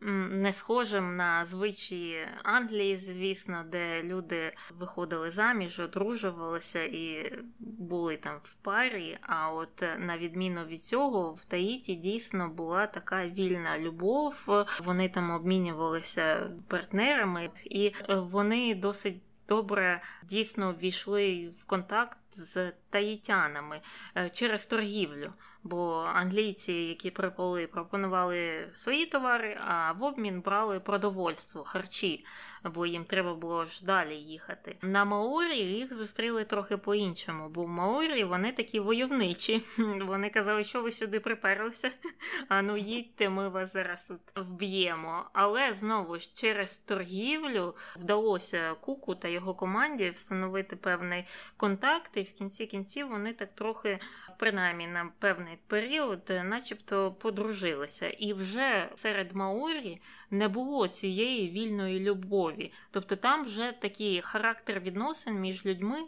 [0.00, 8.54] не схожим на звичаї Англії, звісно, де люди виходили заміж, одружувалися і були там в
[8.54, 9.18] парі.
[9.22, 14.66] А от е, на відміну від цього, в Таїті дійсно була така вільна любов.
[14.84, 23.80] Вони там обмінювалися партнерами, і вони досить добре дійсно ввійшли в контакт з таїтянами
[24.16, 25.32] е, через торгівлю.
[25.62, 32.24] Бо англійці, які приплили, пропонували свої товари, а в обмін брали продовольство, харчі,
[32.64, 34.76] бо їм треба було ж далі їхати.
[34.82, 39.62] На Маорі їх зустріли трохи по-іншому, бо в Маорі вони такі войовничі.
[40.06, 41.90] Вони казали, що ви сюди приперлися.
[42.48, 45.24] А ну їдьте, ми вас зараз тут вб'ємо.
[45.32, 51.24] Але знову ж через торгівлю вдалося Куку та його команді встановити певний
[51.56, 53.98] контакт, і в кінці кінців вони так трохи,
[54.38, 58.08] принаймні на певний період, начебто подружилися.
[58.08, 60.00] І вже серед Маорі
[60.30, 62.72] не було цієї вільної любові.
[62.90, 65.98] Тобто там вже такий характер відносин між людьми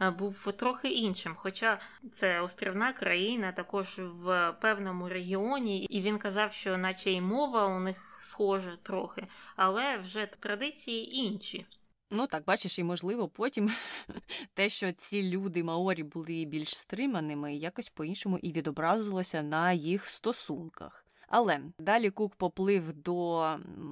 [0.00, 1.34] е, був трохи іншим.
[1.36, 7.66] Хоча це острівна країна, також в певному регіоні, і він казав, що наче й мова
[7.66, 9.26] у них схожа трохи,
[9.56, 11.66] але вже традиції інші.
[12.10, 13.70] Ну так, бачиш, і можливо, потім
[14.54, 21.07] те, що ці люди Маорі були більш стриманими, якось по-іншому і відобразилося на їх стосунках.
[21.28, 23.38] Але далі Кук поплив до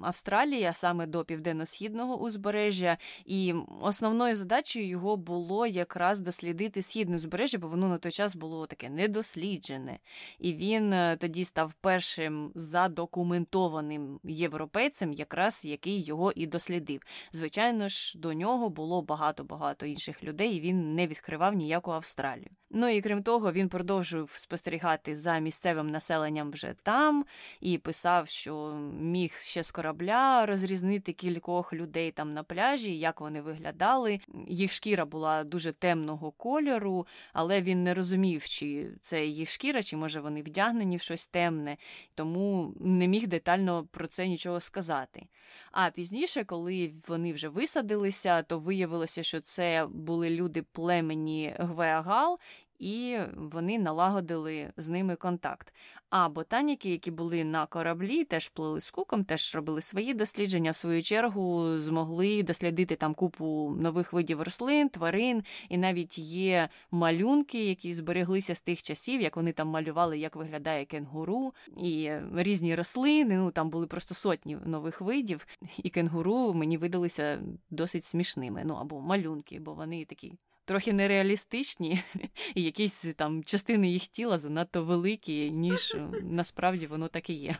[0.03, 7.59] Австралії, а саме до південно-східного узбережжя, і основною задачею його було якраз дослідити східне узбережжя,
[7.59, 9.99] бо воно на той час було таке недосліджене.
[10.38, 17.01] І він е, тоді став першим задокументованим європейцем, якраз який його і дослідив.
[17.33, 22.51] Звичайно ж, до нього було багато-багато інших людей, і він не відкривав ніяку Австралію.
[22.79, 27.25] Ну і крім того, він продовжував спостерігати за місцевим населенням вже там
[27.61, 33.41] і писав, що міг ще з корабля розрізнити кількох людей там на пляжі, як вони
[33.41, 34.21] виглядали.
[34.49, 39.97] Їх шкіра була дуже темного кольору, але він не розумів, чи це їх шкіра, чи
[39.97, 41.77] може вони вдягнені в щось темне,
[42.15, 45.27] тому не міг детально про це нічого сказати.
[45.73, 52.39] А пізніше, коли вони вже висадилися, то виявилося, що це були люди племені Гвеагал,
[52.79, 55.75] і вони налагодили з ними контакт.
[56.11, 60.77] А ботаніки, які були на кораблі, теж плили з куком, теж робили свої дослідження, в
[60.77, 67.95] свою чергу змогли дослідити там купу нових видів рослин, тварин, і навіть є малюнки, які
[67.95, 73.37] збереглися з тих часів, як вони там малювали, як виглядає кенгуру, і різні рослини.
[73.37, 75.47] Ну там були просто сотні нових видів,
[75.83, 78.62] і кенгуру мені видалися досить смішними.
[78.65, 80.33] Ну або малюнки, бо вони такі
[80.67, 82.03] трохи нереалістичні,
[82.55, 87.57] і якісь там частини їх тіла занадто великі, ніж е, насправді воно так і є.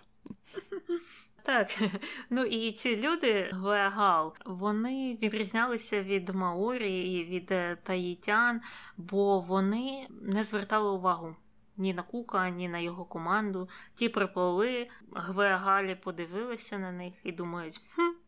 [1.43, 1.83] Так,
[2.31, 8.61] ну і ці люди Гуегал, вони відрізнялися від Маорі і від е, Таїтян,
[8.97, 11.37] бо вони не звертали увагу
[11.77, 13.69] ні на Кука, ні на його команду.
[13.95, 18.26] Ті приплили, Гвеагалі подивилися на них і думають, хм,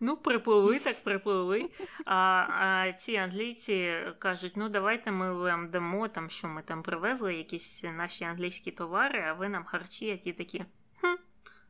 [0.00, 1.70] Ну, припливли, так припливли.
[2.04, 7.34] А а ці англійці кажуть: ну давайте ми вам дамо, там, що ми там привезли,
[7.34, 10.64] якісь наші англійські товари, а ви нам харчі, а ті такі.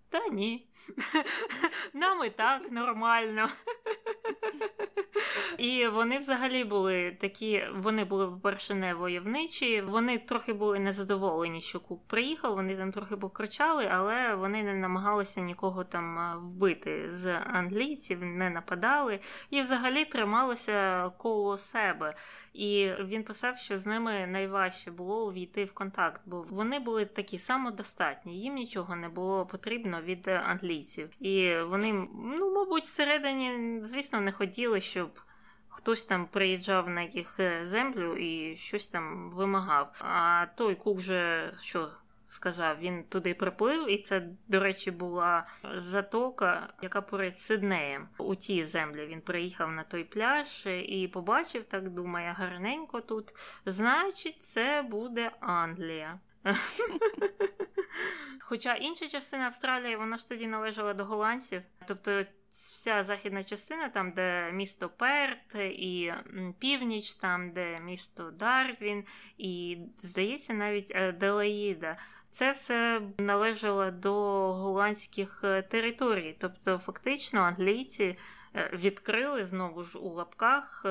[0.08, 0.68] Та ні.
[1.94, 3.48] Нам і так нормально.
[5.58, 9.80] І вони взагалі були такі, вони були, по-перше, не войовничі.
[9.80, 12.54] Вони трохи були незадоволені, що Кук приїхав.
[12.54, 19.20] Вони там трохи покричали, але вони не намагалися нікого там вбити з англійців, не нападали
[19.50, 22.14] і взагалі трималися коло себе.
[22.52, 27.38] І він писав, що з ними найважче було увійти в контакт, бо вони були такі
[27.38, 31.10] самодостатні, їм нічого не було потрібно від англійців.
[31.20, 35.10] І вони, ну, мабуть, всередині, звісно, не хотіли, щоб.
[35.68, 39.96] Хтось там приїжджав на їх е, землю і щось там вимагав.
[40.00, 41.90] А той кук же що
[42.26, 48.08] сказав, він туди приплив, і це, до речі, була затока, яка поряд Сиднеєм.
[48.18, 53.34] У ті землі він приїхав на той пляж і побачив, так думає, гарненько тут.
[53.66, 56.20] Значить, це буде Англія.
[58.40, 61.62] Хоча інша частина Австралії, вона ж тоді належала до голландців.
[61.88, 66.12] Тобто вся західна частина, там, де місто Перт, і
[66.58, 69.04] північ, там, де місто Дарвін,
[69.38, 71.96] і, здається, навіть е, Делаїда.
[72.30, 74.12] Це все належало до
[74.54, 76.36] голландських е, територій.
[76.38, 78.18] Тобто, фактично, англійці
[78.54, 80.86] е, відкрили знову ж у лапках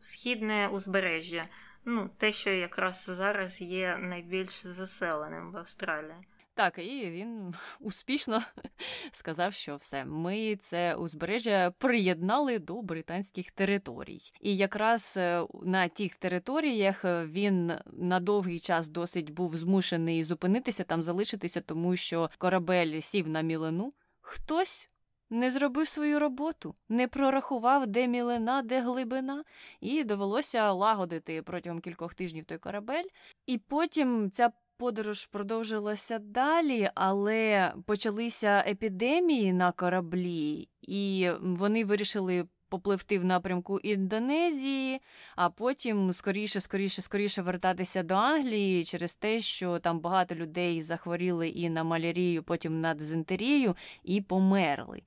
[0.00, 1.48] східне узбережжя.
[1.90, 6.16] Ну, те, що якраз зараз є найбільш заселеним в Австралії.
[6.54, 8.42] Так, і він успішно
[9.12, 14.20] сказав, що все, ми це узбережжя приєднали до британських територій.
[14.40, 20.84] І якраз е, на тих територіях е, він на довгий час досить був змушений зупинитися
[20.84, 23.90] там, залишитися, тому що корабель сів на мілину.
[24.20, 24.88] Хтось
[25.30, 29.44] не зробив свою роботу, не прорахував, де мілина, де глибина,
[29.80, 33.04] і довелося лагодити протягом кількох тижнів той корабель.
[33.46, 43.18] І потім ця подорож продовжилася далі, але почалися епідемії на кораблі, і вони вирішили попливти
[43.18, 45.00] в напрямку Індонезії,
[45.36, 51.48] а потім скоріше, скоріше, скоріше вертатися до Англії через те, що там багато людей захворіли
[51.48, 55.02] і на малярію, потім на дизентерію, і померли.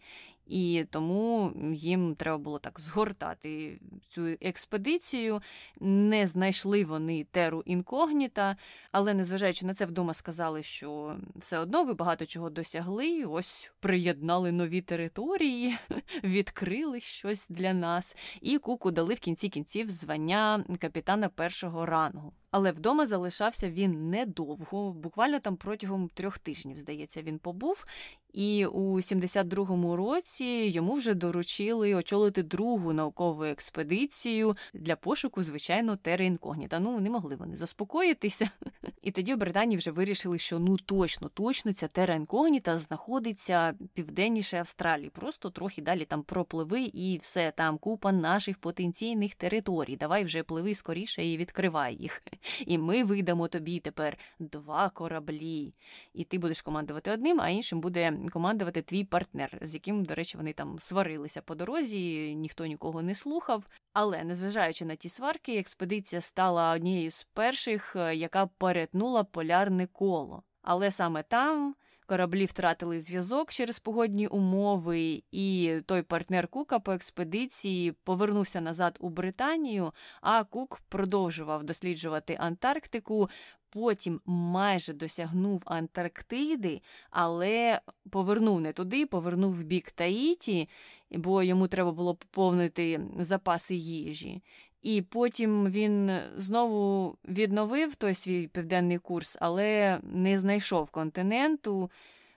[0.52, 5.42] І тому їм треба було так згортати цю експедицію.
[5.80, 8.56] Не знайшли вони теру інкогніта,
[8.92, 13.26] але незважаючи на це, вдома сказали, що все одно ви багато чого досягли.
[13.26, 15.78] Ось приєднали нові території,
[16.24, 22.34] відкрили щось для нас, і куку дали в кінці кінців звання капітана першого рангу.
[22.52, 27.86] Але вдома залишався він недовго, буквально там протягом трьох тижнів, здається, він побув.
[28.34, 36.26] І у 72-му році йому вже доручили очолити другу наукову експедицію для пошуку, звичайно, тери
[36.26, 36.80] інкогніта.
[36.80, 38.50] Ну, не могли вони заспокоїтися.
[39.02, 44.58] І тоді в Британії вже вирішили, що ну точно, точно ця тера інкогніта знаходиться південніше
[44.58, 45.10] Австралії.
[45.10, 49.96] Просто трохи далі там пропливи і все, там купа наших потенційних територій.
[49.96, 52.24] Давай вже пливи скоріше і відкривай їх.
[52.66, 55.74] І ми видамо тобі тепер два кораблі.
[56.14, 60.38] І ти будеш командувати одним, а іншим буде командувати твій партнер, з яким, до речі,
[60.38, 63.64] вони там сварилися по дорозі, ніхто нікого не слухав.
[63.94, 70.44] Але незважаючи на ті сварки, експедиція стала однією з перших, е, яка перетнула полярне коло.
[70.62, 71.76] Але саме там.
[72.12, 79.10] Кораблі втратили зв'язок через погодні умови, і той партнер Кука по експедиції повернувся назад у
[79.10, 79.92] Британію,
[80.22, 83.30] а Кук продовжував досліджувати Антарктику,
[83.70, 90.70] потім майже досягнув Антарктиди, але повернув не туди, повернув в бік Таїті,
[91.12, 94.42] бо йому треба було поповнити запаси їжі.
[94.82, 101.92] І потім він знову відновив той свій південний курс, але не знайшов континенту.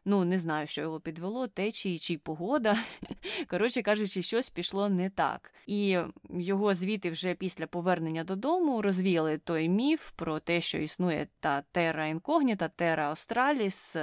[0.07, 2.78] Ну, не знаю, що його підвело, течії чи погода.
[3.51, 5.55] Коротше кажучи, щось пішло не так.
[5.66, 5.99] І
[6.30, 12.07] його звіти вже після повернення додому розвіяли той міф про те, що існує та Терра
[12.07, 13.97] Інкогніта, Терра Австраліс,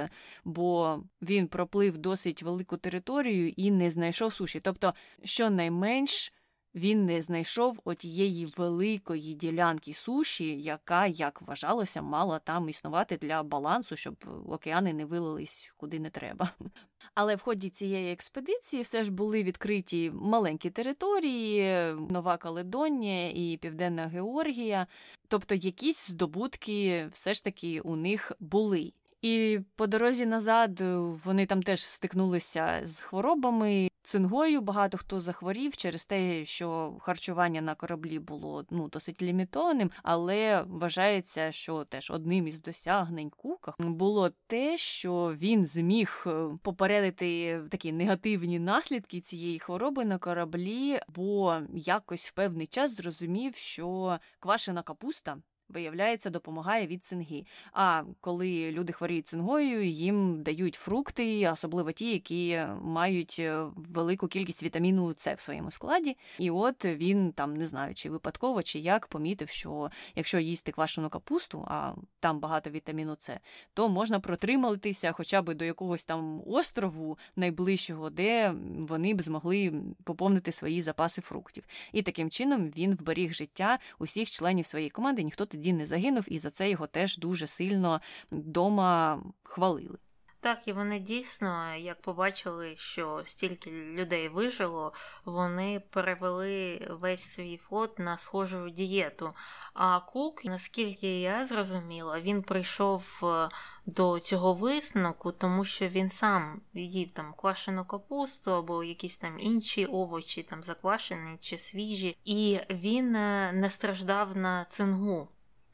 [0.44, 4.60] бо він проплив досить велику територію і не знайшов суші.
[4.60, 6.32] Тобто, щонайменш
[6.74, 13.96] він не знайшов отієї великої ділянки суші, яка, як вважалося, мала там існувати для балансу,
[13.96, 14.14] щоб
[14.48, 16.50] океани не вилились куди не треба.
[17.14, 24.06] Але в ході цієї експедиції все ж були відкриті маленькі території, Нова Каледонія і Південна
[24.06, 24.86] Георгія,
[25.28, 28.92] тобто якісь здобутки все ж таки у них були.
[29.22, 30.80] І по дорозі назад
[31.24, 34.60] вони там теж стикнулися з хворобами, цингою.
[34.60, 41.52] Багато хто захворів через те, що харчування на кораблі було ну досить лімітованим, але вважається,
[41.52, 48.58] що теж одним із досягнень кука було те, що він зміг е, попередити такі негативні
[48.58, 55.36] наслідки цієї хвороби на кораблі, бо якось в певний час зрозумів, що квашена капуста
[55.72, 57.44] виявляється, допомагає від цинги.
[57.72, 64.62] А коли люди хворіють цингою, їм дають фрукти, особливо ті, які мають е, велику кількість
[64.62, 66.16] вітаміну С в своєму складі.
[66.38, 71.08] І от він там не знаю, чи випадково, чи як помітив, що якщо їсти квашену
[71.08, 73.38] капусту, а там багато вітаміну С,
[73.74, 79.72] то можна протриматися хоча б до якогось там острову найближчого, де вони б змогли
[80.04, 81.64] поповнити свої запаси фруктів.
[81.92, 85.22] І таким чином він вберіг життя усіх членів своєї команди.
[85.22, 88.00] Ніхто тоді тоді не загинув, і за це його теж дуже сильно
[88.30, 89.98] вдома хвалили.
[90.42, 94.92] Так, і вони дійсно, як побачили, що стільки людей вижило,
[95.24, 99.32] вони перевели весь свій флот на схожу дієту.
[99.74, 103.48] А Кук, наскільки я зрозуміла, він прийшов е,
[103.86, 109.86] до цього висновку, тому що він сам їв там квашену капусту або якісь там інші
[109.86, 115.28] овочі, там заквашені чи свіжі, і він е, не страждав на цингу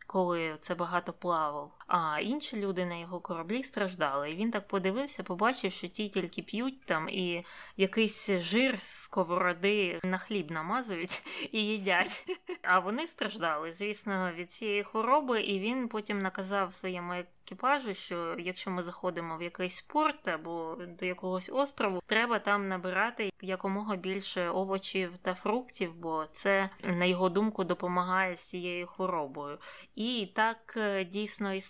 [0.09, 1.78] коли це багато плавав.
[1.89, 4.31] А інші люди на його кораблі страждали.
[4.31, 7.45] І він так подивився, побачив, що ті тільки п'ють там і
[7.77, 11.23] якийсь жир з сковороди на хліб намазують
[11.53, 12.25] і їдять.
[12.63, 18.71] А вони страждали, звісно, від цієї хвороби, і він потім наказав своєму екіпажу, що якщо
[18.71, 25.19] ми заходимо в якийсь порт або до якогось острову, треба там набирати якомога більше овочів
[25.19, 29.59] та фруктів, бо це, на його думку, допомагає з цією хворобою.
[29.95, 31.61] І так е, дійсно і.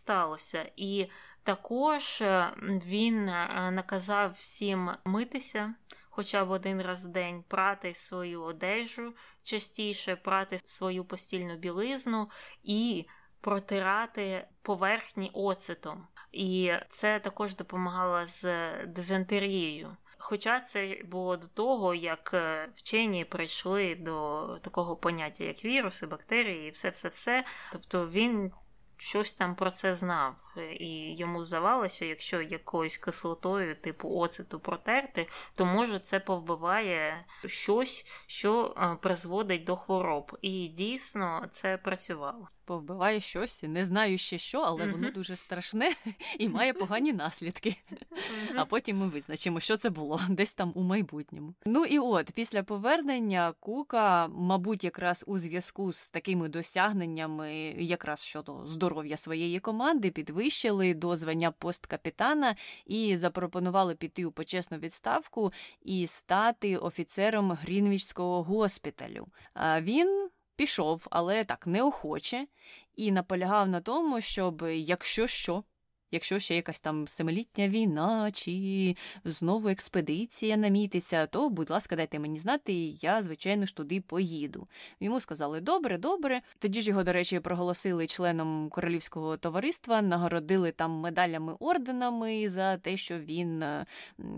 [0.77, 1.07] І
[1.43, 5.75] також е, він е, наказав всім митися.
[6.11, 12.31] хоча б один раз в день, прати свою одежу частіше, прати свою постільну білизну
[12.63, 13.07] і
[13.41, 16.07] протирати поверхні оцетом.
[16.33, 19.97] І це також допомагало з дизентерією.
[20.19, 26.69] Хоча це було до того, як е, вчені прийшли до такого поняття, як віруси, бактерії,
[26.69, 27.45] і все, все, все.
[27.73, 28.53] Тобто він
[28.99, 35.65] щось там про це знав, і йому здавалося, якщо якоюсь кислотою, типу оцету протерти, то
[35.65, 40.39] може це повбиває щось, що е, призводить до хвороб.
[40.43, 42.49] І дійсно це працювало.
[42.65, 44.93] Повбиває щось, не знаю ще що, але mm-hmm.
[44.93, 45.95] воно дуже страшне
[46.39, 47.77] і має погані наслідки.
[47.93, 48.55] Mm-hmm.
[48.57, 51.55] А потім ми визначимо, що це було десь там у майбутньому.
[51.65, 58.67] Ну і от після повернення Кука, мабуть, якраз у зв'язку з такими досягненнями, якраз щодо
[58.67, 60.11] здоров'я своєї команди,
[60.49, 69.27] підвищили до звання посткапітана і запропонували піти у почесну відставку і стати офіцером Грінвічського госпіталю.
[69.55, 72.47] А він пішов, але так неохоче,
[72.95, 75.65] і наполягав на тому, щоб якщо що.
[76.11, 82.39] Якщо ще якась там семилітня війна чи знову експедиція намітиться, то, будь ласка, дайте мені
[82.39, 84.67] знати, і я, звичайно ж, туди поїду.
[85.01, 86.41] Йому сказали добре, добре.
[86.59, 92.97] Тоді ж його, до речі, проголосили членом королівського товариства, нагородили там медалями орденами за те,
[92.97, 93.87] що він е,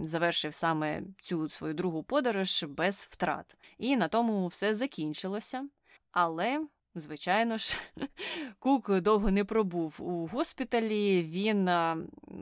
[0.02, 3.56] завершив саме цю свою другу подорож без втрат.
[3.78, 5.68] І на тому все закінчилося.
[6.12, 6.60] Але,
[6.94, 7.78] звичайно ж,
[8.58, 11.22] Кук довго не пробув у госпіталі.
[11.22, 11.70] Він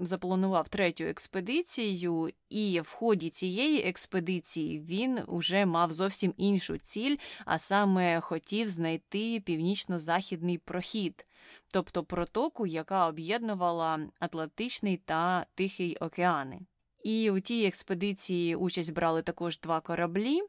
[0.02, 7.58] запланував третю експедицію, і в ході цієї експедиції він уже мав зовсім іншу ціль, а
[7.58, 11.26] саме хотів знайти північно-західний прохід.
[11.70, 16.60] Тобто протоку, яка об'єднувала Атлантичний та Тихий океани.
[17.04, 20.42] І у тій експедиції участь брали також два кораблі.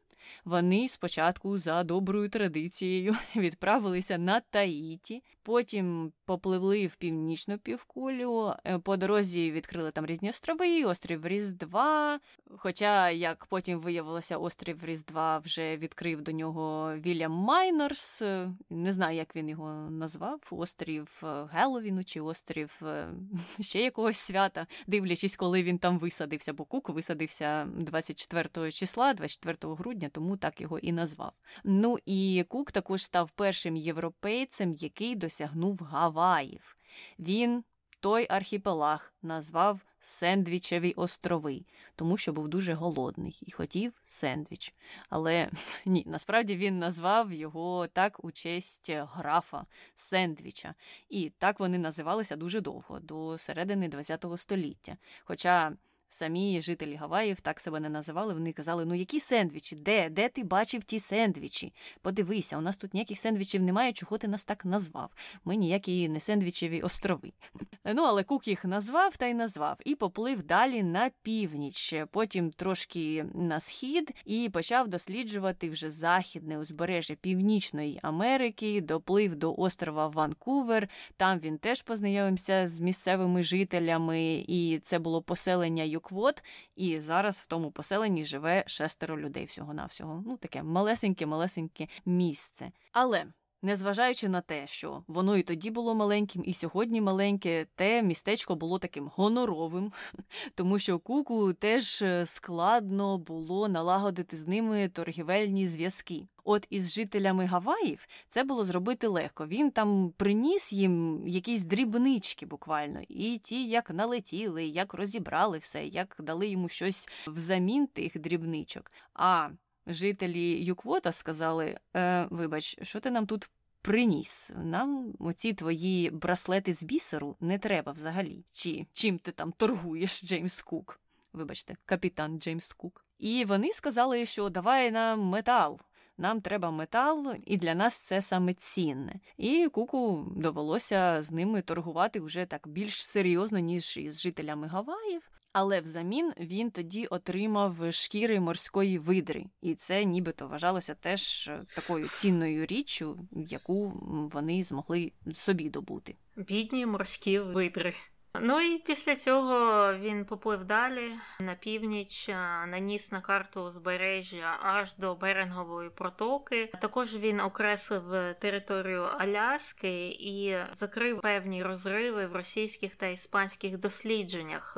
[0.44, 8.54] Вони спочатку за доброю традицією відправилися на Таїті, потім попливли в північну півкулю.
[8.64, 12.20] Е, по дорозі відкрили там різні острови, острів Різдва.
[12.56, 18.22] Хоча, як потім виявилося, острів Різдва вже відкрив до нього Вільям Майнорс.
[18.70, 23.08] Не знаю, як він його назвав: острів е, Геловіну чи острів е,
[23.60, 30.08] ще якогось свята, дивлячись, коли він там висадився, бо Кук висадився 24 числа, 24 грудня
[30.12, 31.32] тому так його і назвав.
[31.64, 36.76] Ну і Кук також став першим європейцем, який досягнув Гаваїв.
[37.18, 37.64] Він
[38.00, 41.62] той архіпелаг назвав Сендвічеві острови,
[41.96, 44.74] тому що був дуже голодний і хотів сендвіч.
[45.08, 45.50] Але
[45.86, 50.74] ні, насправді він назвав його так у честь графа Сендвіча.
[51.08, 54.96] І так вони називалися дуже довго, до середини ХХ століття.
[55.24, 55.72] Хоча
[56.12, 58.34] Самі жителі Гаваїв так себе не називали.
[58.34, 59.76] Вони казали: ну які сендвічі?
[59.76, 60.08] Де?
[60.08, 61.72] Де ти бачив ті сендвічі?
[62.02, 65.10] Подивися, у нас тут ніяких сендвічів немає, чого ти нас так назвав.
[65.44, 67.32] Ми ніякі не сендвічеві острови.
[67.94, 73.26] Ну, але Кук їх назвав та й назвав, і поплив далі на північ, потім трошки
[73.34, 80.88] на схід, і почав досліджувати вже західне узбережжя Північної Америки, доплив до острова Ванкувер.
[81.16, 86.44] Там він теж познайомився з місцевими жителями, і це було поселення квот,
[86.76, 90.22] і зараз в тому поселенні живе шестеро людей всього-навсього.
[90.26, 92.72] Ну, таке малесеньке-малесеньке місце.
[92.92, 93.26] Але.
[93.62, 98.78] Незважаючи на те, що воно і тоді було маленьким, і сьогодні маленьке, те містечко було
[98.78, 99.92] таким гоноровим,
[100.54, 106.28] тому що куку теж е, складно було налагодити з ними торгівельні зв'язки.
[106.44, 109.46] От із жителями Гаваїв це було зробити легко.
[109.46, 116.16] Він там приніс їм якісь дрібнички буквально, і ті, як налетіли, як розібрали все, як
[116.18, 118.90] дали йому щось взамін тих дрібничок.
[119.14, 119.48] А
[119.86, 123.50] жителі Юквота сказали: е, Вибач, що ти нам тут
[123.82, 124.52] приніс?
[124.64, 128.44] Нам оці твої браслети з бісеру не треба взагалі.
[128.52, 131.00] Чи чим ти там торгуєш, Джеймс Кук?
[131.32, 133.04] Вибачте, капітан Джеймс Кук.
[133.18, 135.80] І вони сказали, що давай нам метал.
[136.18, 139.20] Нам треба метал, і для нас це саме цінне.
[139.36, 145.22] І куку довелося з ними торгувати вже так більш серйозно, ніж із жителями Гаваїв.
[145.52, 152.08] Але взамін він тоді отримав шкіри морської видри, і це нібито вважалося теж е, такою
[152.08, 153.92] цінною річчю, яку
[154.32, 156.16] вони змогли собі добути.
[156.36, 157.94] Бідні морські видри.
[158.34, 162.28] Ну і після цього він поплив далі на північ,
[162.66, 166.72] наніс на карту узбережжя аж до Берингової протоки.
[166.80, 174.76] Також він окреслив територію Аляски і закрив певні розриви в російських та іспанських дослідженнях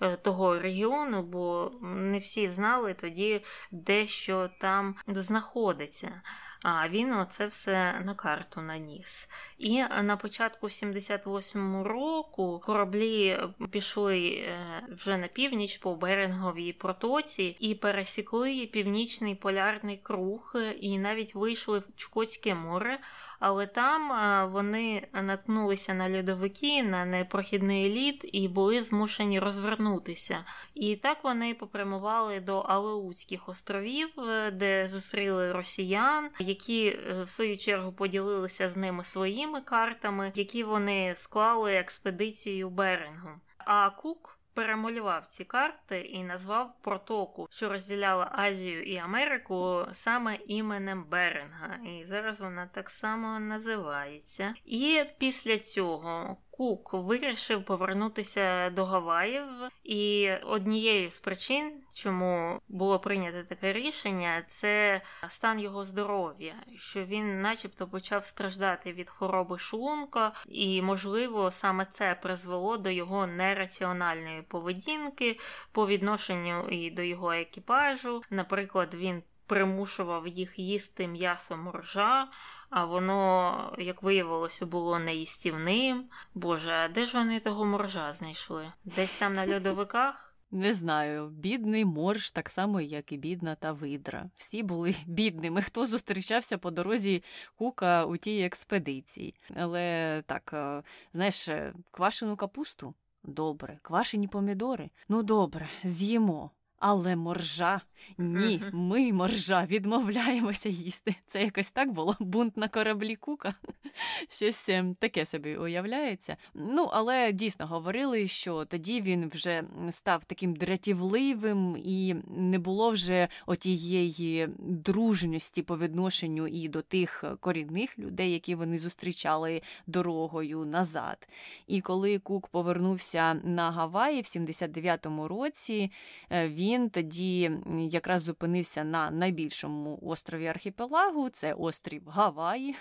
[0.00, 6.22] е, того регіону, бо не всі знали тоді, де що там знаходиться.
[6.62, 9.28] А він оце все на карту наніс.
[9.58, 13.40] І на початку 78-му року кораблі
[13.70, 21.34] пішли е, вже на північ по Беринговій протоці і пересікли північний полярний круг, і навіть
[21.34, 22.98] вийшли в Чукотське море
[23.40, 24.10] але там
[24.52, 30.44] вони наткнулися на льодовики, на непрохідний лід і були змушені розвернутися.
[30.74, 37.56] І так вони попрямували до Алеутських островів, е, де зустріли росіян, які е, в свою
[37.56, 43.30] чергу поділилися з ними своїми картами, які вони склали експедицію Берингу.
[43.58, 51.04] А Кук перемалював ці карти і назвав протоку, що розділяла Азію і Америку саме іменем
[51.04, 51.76] Беринга.
[51.76, 54.54] І зараз вона так само називається.
[54.64, 59.44] І після цього Кук вирішив повернутися до Гаваїв,
[59.84, 67.40] і однією з причин, чому було прийнято таке рішення, це стан його здоров'я, що він,
[67.40, 75.38] начебто, почав страждати від хвороби шлунка, і, можливо, саме це призвело до його нераціональної поведінки
[75.72, 78.22] по відношенню і до його екіпажу.
[78.30, 82.28] Наприклад, він примушував їх їсти м'ясо моржа
[82.70, 86.04] а воно, як виявилося, було неїстівним.
[86.34, 88.72] Боже, а де ж вони того моржа знайшли?
[88.84, 90.26] Десь там на льодовиках?
[90.52, 94.30] Не знаю, бідний морж, так само, як і бідна та видра.
[94.36, 95.62] Всі були бідними.
[95.62, 97.22] Хто зустрічався по дорозі
[97.56, 99.34] кука у тій експедиції.
[99.56, 100.82] Але так, е,
[101.14, 102.94] знаєш, е, квашену капусту?
[103.24, 104.90] Добре, квашені помідори?
[105.08, 106.50] Ну добре, з'їмо.
[106.80, 107.80] Але моржа
[108.18, 111.14] ні, ми моржа відмовляємося їсти.
[111.26, 113.54] Це якось так було бунт на кораблі кука.
[114.28, 116.36] Щось ем, таке собі уявляється.
[116.54, 123.28] Ну, але дійсно говорили, що тоді він вже став таким дратівливим і не було вже
[123.46, 131.28] отієї дружності по відношенню і до тих корінних людей, які вони зустрічали дорогою назад.
[131.66, 135.90] І коли Кук повернувся на Гаваї в 79-му році,
[136.30, 142.76] е, він тоді якраз зупинився на найбільшому острові архіпелагу, це острів Гаваї,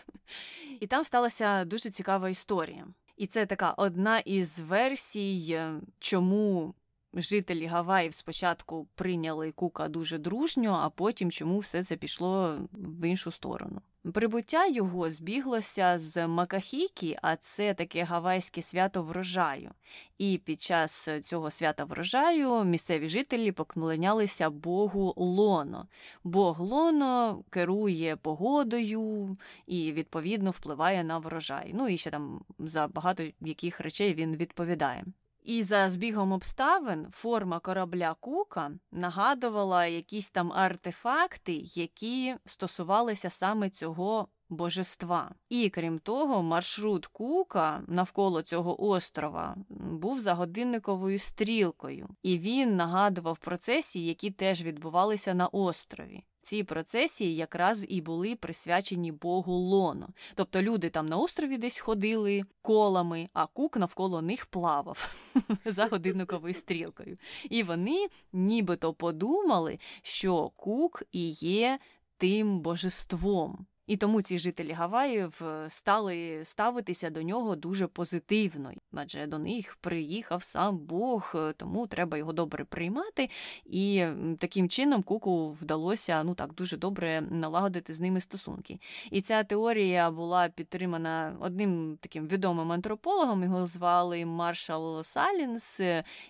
[0.79, 2.87] і там сталася дуже цікава історія.
[3.17, 6.73] І це така одна із версій, е, чому
[7.13, 13.31] жителі Гаваїв спочатку прийняли Кука дуже дружньо, а потім чому все це пішло в іншу
[13.31, 13.81] сторону.
[14.03, 19.71] Прибуття його збіглося з Макахікі, а це таке гавайське свято врожаю.
[20.17, 25.87] І під час цього свята врожаю місцеві жителі поклонялися Богу Лоно.
[26.23, 29.37] Бог Лоно керує погодою
[29.67, 31.71] і, відповідно, впливає на врожай.
[31.73, 35.05] Ну і ще там за багато яких речей він відповідає.
[35.43, 44.27] І за збігом обставин форма корабля Кука нагадувала якісь там артефакти, які стосувалися саме цього
[44.49, 45.31] божества.
[45.49, 53.37] І крім того, маршрут Кука навколо цього острова був за годинниковою стрілкою, і він нагадував
[53.37, 56.23] процесі, які теж відбувалися на острові.
[56.41, 60.09] Ці процесії якраз і були присвячені Богу Лоно.
[60.35, 65.15] Тобто люди там на острові десь ходили колами, а кук навколо них плавав
[65.65, 67.17] за годинниковою стрілкою.
[67.49, 71.79] І вони нібито подумали, що кук і є
[72.17, 73.65] тим божеством.
[73.89, 79.77] І тому ці жителі Гаваїв е, стали ставитися до нього дуже позитивно, адже до них
[79.81, 83.29] приїхав сам Бог, е, тому треба його добре приймати.
[83.65, 84.05] І
[84.39, 88.79] таким чином Куку вдалося ну так дуже добре налагодити з ними стосунки.
[89.11, 93.43] І ця теорія була підтримана одним таким відомим антропологом.
[93.43, 95.81] Його звали Маршал Салінс,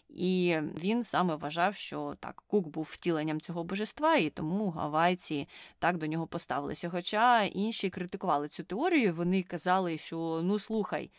[0.10, 5.48] і він саме вважав, що так Кук був втіленням цього божества, і тому гавайці
[5.80, 6.90] так до нього поставилися.
[6.90, 9.14] Хоча інші критикували цю теорію.
[9.14, 11.10] Вони казали, що ну слухай,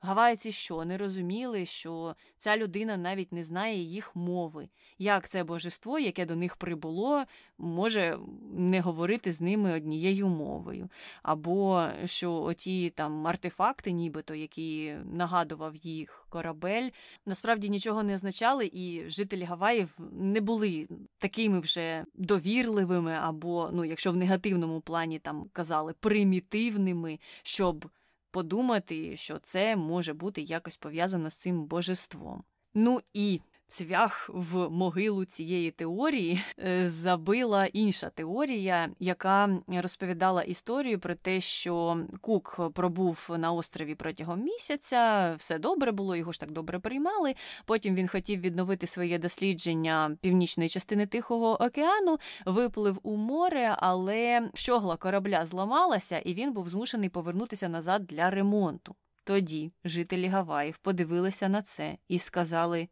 [0.00, 4.68] гавайці що не розуміли, що ця людина навіть не знає їх мови.
[4.98, 7.24] Як це божество, яке до них прибуло,
[7.58, 8.18] може
[8.52, 10.88] не говорити з ними однією мовою,
[11.22, 16.90] або що оті там артефакти, нібито, які нагадував їх корабель,
[17.26, 20.88] насправді нічого не означали, і жителі Гаваїв не були
[21.18, 27.86] такими вже довірливими, або, ну, якщо в негативному плані там казали примітивними, щоб
[28.30, 32.44] подумати, що це може бути якось пов'язано з цим божеством.
[32.74, 41.14] Ну і цвях в могилу цієї теорії е, забила інша теорія, яка розповідала історію про
[41.14, 46.78] те, що Кук пробув на острові протягом місяця, все добре було, його ж так добре
[46.78, 47.34] приймали.
[47.64, 54.96] Потім він хотів відновити своє дослідження північної частини Тихого океану, виплив у море, але щогла
[54.96, 58.94] корабля зламалася, і він був змушений повернутися назад для ремонту.
[59.24, 62.88] Тоді жителі Гаваїв подивилися на це і сказали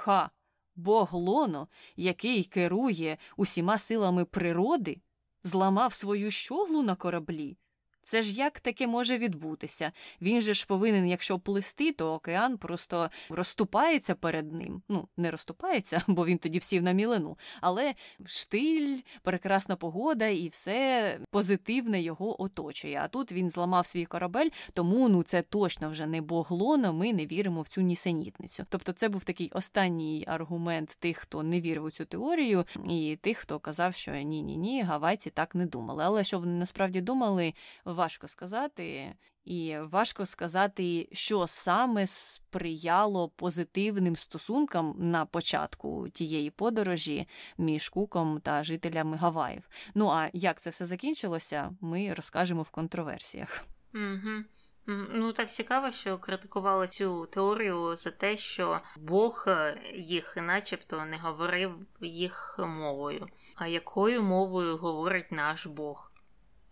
[0.00, 0.30] Ха,
[0.76, 5.00] Бог Лоно, який керує усіма силами природи,
[5.44, 7.58] зламав свою щоглу на кораблі.
[8.02, 9.92] Це ж як таке може відбутися?
[10.20, 14.82] Він же ж повинен, якщо плисти, то океан просто розступається перед ним.
[14.88, 17.94] Ну, не розступається, бо він тоді всів на мілину, але
[18.26, 23.00] штиль, прекрасна погода і все позитивне його оточує.
[23.04, 27.26] А тут він зламав свій корабель, тому ну це точно вже не боглоно, ми не
[27.26, 28.64] віримо в цю нісенітницю.
[28.68, 33.38] Тобто, це був такий останній аргумент тих, хто не вірив у цю теорію, і тих,
[33.38, 36.04] хто казав, що ні, ні, ні, гавайці так не думали.
[36.06, 37.54] Але що вони насправді думали?
[38.00, 47.26] Важко сказати, і важко сказати, що саме сприяло позитивним стосункам на початку тієї подорожі
[47.58, 49.68] між Куком та жителями Гаваїв.
[49.94, 53.64] Ну а як це все закінчилося, ми розкажемо в контроверсіях.
[53.94, 54.44] Угу.
[54.86, 61.16] Ну, так цікаво, що критикували цю теорію за те, що Бог е, їх, начебто, не
[61.16, 63.26] говорив їх мовою.
[63.54, 66.09] А якою мовою говорить наш Бог?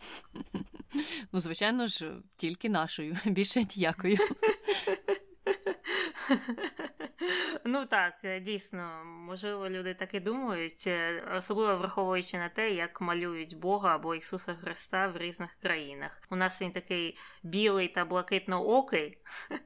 [1.32, 4.16] Ну, звичайно ж, тільки нашою, більше ніякою.
[7.64, 13.00] Ну так, е, дійсно, можливо, люди так і думають, е, особливо враховуючи на те, як
[13.00, 16.22] малюють Бога або Ісуса Христа в різних країнах.
[16.30, 19.18] У нас він такий білий та блакитно-окий,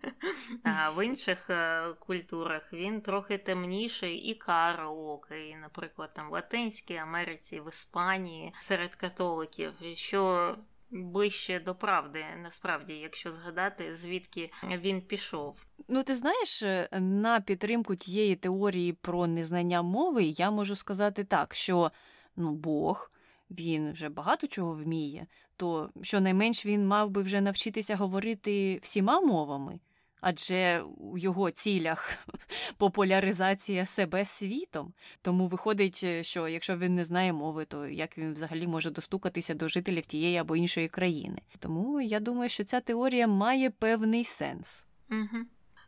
[0.65, 7.61] а в інших е, культурах він трохи темніший і кароокий, наприклад, там в Латинській Америці,
[7.61, 9.73] в Іспанії серед католиків.
[9.95, 10.57] що
[10.93, 15.67] ближче до правди, насправді, якщо згадати, звідки він пішов.
[15.89, 21.55] Ну, ти знаєш, е, на підтримку тієї теорії про незнання мови я можу сказати так,
[21.55, 21.93] що
[22.37, 23.09] ну, Бог.
[23.51, 25.27] Він вже багато чого вміє,
[25.57, 29.81] то щонайменш він мав би вже навчитися говорити всіма мовами
[30.23, 32.11] адже у його цілях
[32.77, 34.93] популяризація себе світом.
[35.23, 39.55] Тому виходить, е, що якщо він не знає мови, то як він взагалі може достукатися
[39.55, 41.39] до жителів тієї або іншої країни?
[41.59, 44.87] Тому я думаю, що ця теорія має певний сенс.
[45.11, 45.45] Угу.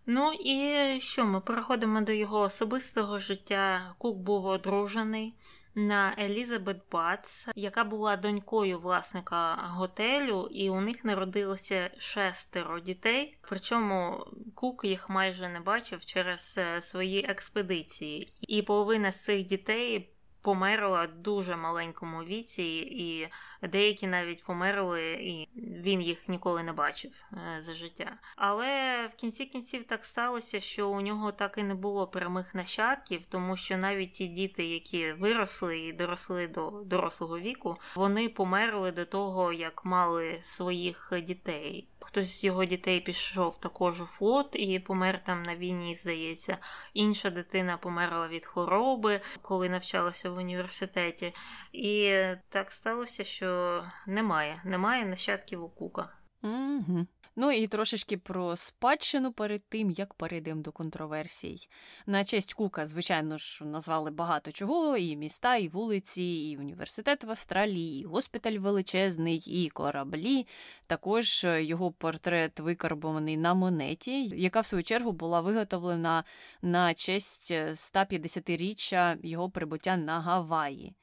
[0.07, 3.95] Ну і що ми переходимо до його особистого життя.
[3.99, 5.35] Кук був одружений
[5.75, 13.39] на Елізабет Бац, яка була донькою власника готелю, і у них народилося шестеро дітей.
[13.43, 20.14] Причому Кук їх майже не бачив через е, свої експедиції, і половина з цих дітей
[20.45, 23.29] померла в дуже маленькому віці, і
[23.69, 28.13] деякі навіть померли, і він їх ніколи не бачив е, за життя.
[28.37, 33.27] Але в кінці кінців так сталося, що у нього так і не було прямих нащадків,
[33.27, 39.05] тому що навіть ті діти, які виросли і доросли до дорослого віку, вони померли до
[39.05, 41.89] того, як мали своїх дітей.
[42.01, 46.59] Хтось з його дітей пішов також у флот і помер там на війні, здається.
[46.95, 51.35] Інша дитина померла від хвороби, коли навчалася в університеті.
[51.73, 56.09] І так сталося, що немає, немає нащадків у Кука.
[56.43, 57.07] Угу.
[57.37, 61.69] Ну і трошечки про спадщину перед тим, як перейдемо до контроверсій.
[62.07, 67.31] На честь Кука, звичайно ж, назвали багато чого: і міста, і вулиці, і університет в
[67.31, 70.47] Австралії, і госпіталь величезний, і кораблі.
[70.87, 76.25] Також його портрет викарбований на монеті, яка в свою чергу була виготовлена
[76.63, 80.95] на честь 150-річчя його прибуття на Гаваї.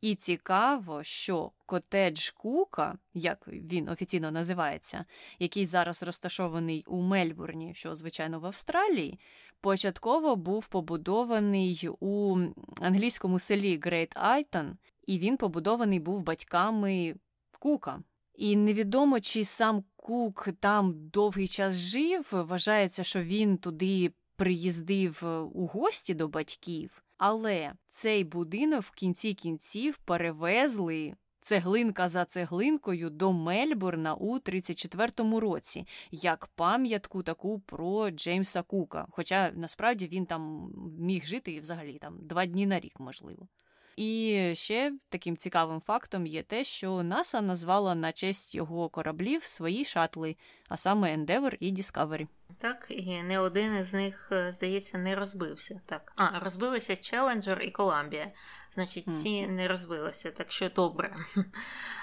[0.00, 5.04] І цікаво, що котедж Кука, як він офіційно називається,
[5.38, 9.20] який зараз розташований у Мельбурні, що, звичайно, в Австралії,
[9.60, 12.38] початково був побудований у
[12.80, 17.14] англійському селі Грейт Айтон, і він побудований був батьками
[17.58, 18.02] Кука.
[18.34, 22.28] І невідомо, чи сам Кук там довгий час жив.
[22.32, 25.22] Вважається, що він туди приїздив
[25.54, 27.02] у гості до батьків.
[27.20, 35.86] Але цей будинок в кінці кінців перевезли цеглинка за цеглинкою до Мельбурна у 34-му році,
[36.10, 39.06] як пам'ятку таку про Джеймса Кука.
[39.10, 43.48] Хоча насправді він там міг жити і взагалі там два дні на рік, можливо.
[43.96, 49.84] І ще таким цікавим фактом є те, що НАСА назвала на честь його кораблів свої
[49.84, 50.36] шатли,
[50.68, 52.26] а саме Endeavour і Discovery.
[52.58, 55.80] Так, і не один із них, е, здається, не розбився.
[55.86, 58.26] Так, а розбилися Challenger і Columbia.
[58.72, 61.16] Значить, ці не розбилися, так що добре.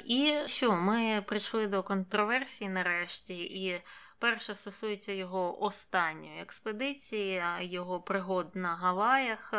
[0.06, 3.82] І що, ми прийшли до контроверсії нарешті, і
[4.20, 9.54] перша стосується його останньої експедиції, його пригод на Гаваях.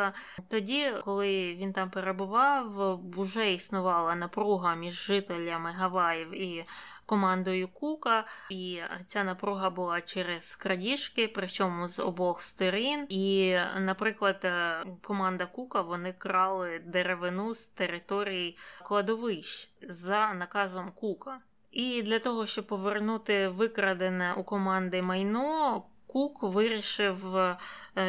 [0.47, 6.65] Тоді, коли він там перебував, вже існувала напруга між жителями Гаваїв і
[7.09, 13.05] командою Кука, і ця напруга була через крадіжки, причому з обох сторін.
[13.09, 21.39] І, наприклад, е, команда Кука вони крали деревину з території кладовищ за наказом Кука.
[21.71, 27.57] І для того, щоб повернути викрадене у команди майно, Кук вирішив е,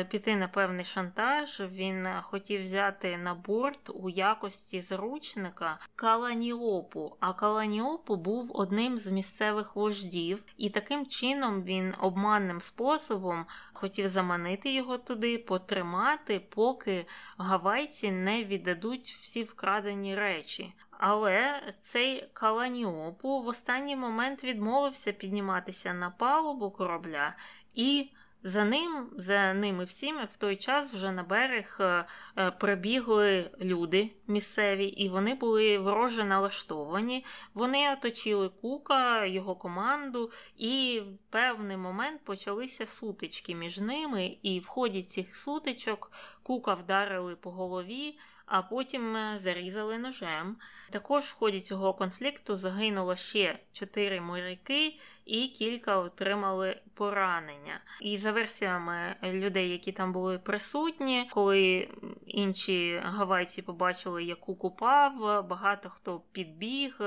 [0.04, 1.60] піти на певний шантаж.
[1.60, 7.16] Він хотів взяти на борт у якості заручника Каланіопу.
[7.20, 14.72] А Каланіопу був одним з місцевих вождів, і таким чином він обманним способом хотів заманити
[14.72, 17.06] його туди, потримати, поки
[17.38, 20.74] гавайці не віддадуть всі вкрадені речі.
[21.02, 27.36] Але цей Каланіопу в останній момент відмовився підніматися на палубу корабля
[27.74, 28.10] і
[28.42, 32.04] за ним, за ними всіми в той час вже на берег е,
[32.36, 37.24] е, прибігли люди місцеві, і вони були вороже налаштовані.
[37.54, 44.36] Вони оточили Кука, його команду, і в певний момент почалися сутички між ними.
[44.42, 50.56] І в ході цих сутичок Кука вдарили по голові, а потім е, зарізали ножем.
[50.90, 57.80] Також в ході цього конфлікту загинуло ще чотири моряки, і кілька отримали поранення.
[58.00, 61.88] І за версіями людей, які там були присутні, коли
[62.26, 65.12] інші гавайці побачили, як упав,
[65.48, 67.00] багато хто підбіг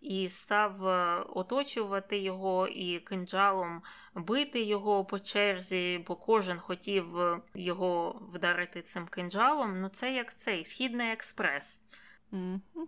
[0.00, 0.84] і став
[1.36, 3.82] оточувати його і кинджалом
[4.14, 7.04] бити його по черзі, бо кожен хотів
[7.54, 9.80] його вдарити цим кинджалом.
[9.80, 11.80] Ну це як цей східний експрес.
[12.32, 12.86] Mm-hmm.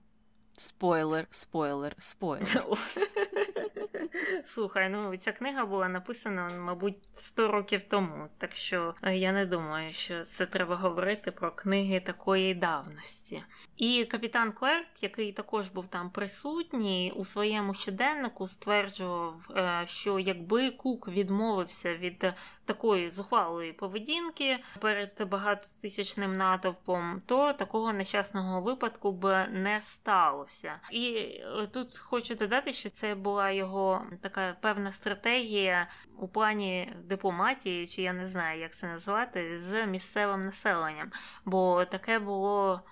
[0.56, 2.64] Спойлер, спойлер, спойлер.
[4.44, 9.46] Слухай, ну ця книга була написана, мабуть, 100 років тому, так що е, я не
[9.46, 13.44] думаю, що це треба говорити про книги такої давності.
[13.76, 20.70] І капітан Клерк, який також був там присутній, у своєму щоденнику стверджував, е, що якби
[20.70, 22.32] Кук відмовився від
[22.64, 30.51] такої зухвалої поведінки перед багатотисячним натовпом, то такого нещасного випадку б не сталося.
[30.90, 35.88] І е, тут хочу додати, що це була його така певна стратегія
[36.18, 41.12] у плані дипломатії, чи я не знаю, як це назвати, з місцевим населенням.
[41.44, 42.82] Бо таке було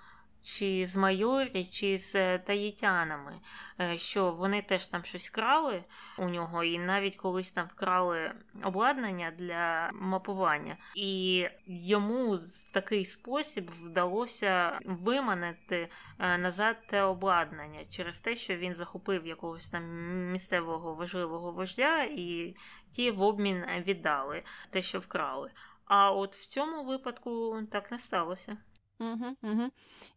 [0.42, 3.40] чи з майорі, чи з е, таїтянами,
[3.80, 5.84] е, що вони теж там щось крали
[6.18, 8.32] у нього, і навіть колись там вкрали
[8.64, 15.88] обладнання для мапування, і йому в такий спосіб вдалося виманити
[16.18, 19.84] е, назад те обладнання через те, що він захопив якогось там
[20.32, 22.56] місцевого важливого вождя, і
[22.90, 25.50] ті в обмін віддали те, що вкрали.
[25.84, 28.56] А от в цьому випадку так не сталося.
[29.00, 29.70] Угу, угу.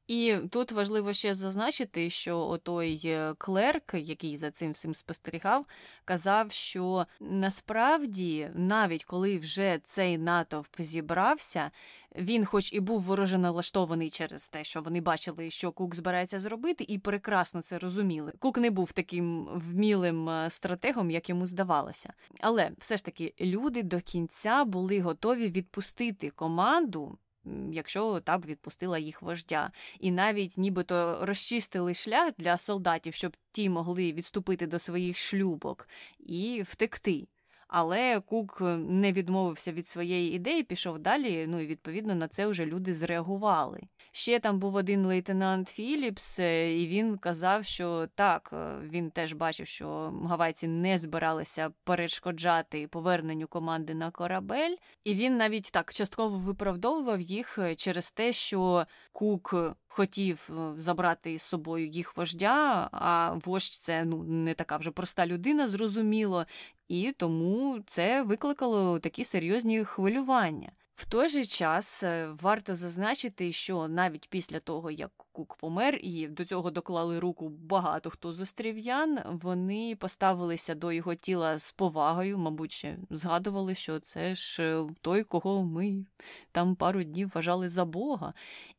[0.07, 5.65] І тут важливо ще зазначити, що той е, клерк, який за цим всім спостерігав,
[6.05, 11.71] казав, що насправді, навіть коли вже цей натовп зібрався,
[12.15, 16.86] він, хоч і був вороже налаштований через те, що вони бачили, що Кук збирається зробити,
[16.88, 18.34] і прекрасно це розуміли.
[18.39, 22.13] Кук не був таким вмілим е, стратегом, як йому здавалося.
[22.39, 27.17] Але все ж таки люди до кінця були готові відпустити команду
[27.71, 29.71] якщо та б відпустила їх вождя.
[29.99, 35.87] І навіть нібито розчистили шлях для солдатів, щоб ті могли відступити до своїх шлюбок
[36.19, 37.27] і втекти.
[37.76, 41.45] Але Кук не відмовився від своєї ідеї, пішов далі.
[41.47, 43.82] Ну і відповідно на це вже люди зреагували.
[44.11, 49.34] Ще там був один лейтенант Філіпс, е, і він казав, що так, е, він теж
[49.34, 56.38] бачив, що гавайці не збиралися перешкоджати поверненню команди на корабель, і він навіть так частково
[56.38, 59.55] виправдовував їх е, через те, що Кук
[59.93, 65.67] хотів забрати з собою їх вождя, а вождь це ну не така вже проста людина,
[65.67, 66.45] зрозуміло,
[66.87, 70.71] і тому це викликало такі серйозні хвилювання.
[70.95, 76.27] В той же час е, варто зазначити, що навіть після того, як Кук помер, і
[76.27, 82.37] до цього доклали руку багато хто з острів'ян, вони поставилися до його тіла з повагою,
[82.37, 86.05] мабуть, ще згадували, що це ж е, той, кого ми
[86.51, 88.33] там пару днів вважали за Бога,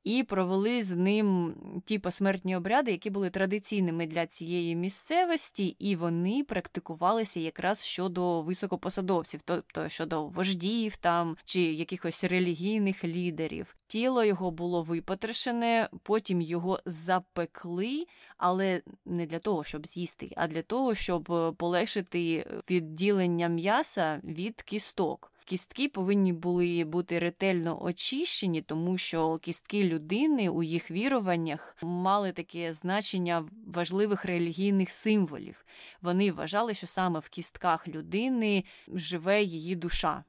[0.05, 1.55] і провели з ним
[1.85, 9.43] ті посмертні обряди, які були традиційними для цієї місцевості, і вони практикувалися якраз щодо високопосадовців,
[9.45, 11.61] тобто щодо вождів там чи
[12.05, 13.77] якихось релігійних лідерів.
[13.87, 20.63] Тіло його було випотрошене, потім його запекли, але не для того, щоб з'їсти, а для
[20.63, 25.31] того, щоб полегшити відділення м'яса від кісток.
[25.47, 32.73] Кістки повинні були бути ретельно очищені, тому що кістки людини у їх віруваннях мали таке
[32.73, 35.65] значення важливих релігійних символів.
[36.03, 40.25] Вони вважали, що саме в кістках людини живе її душа.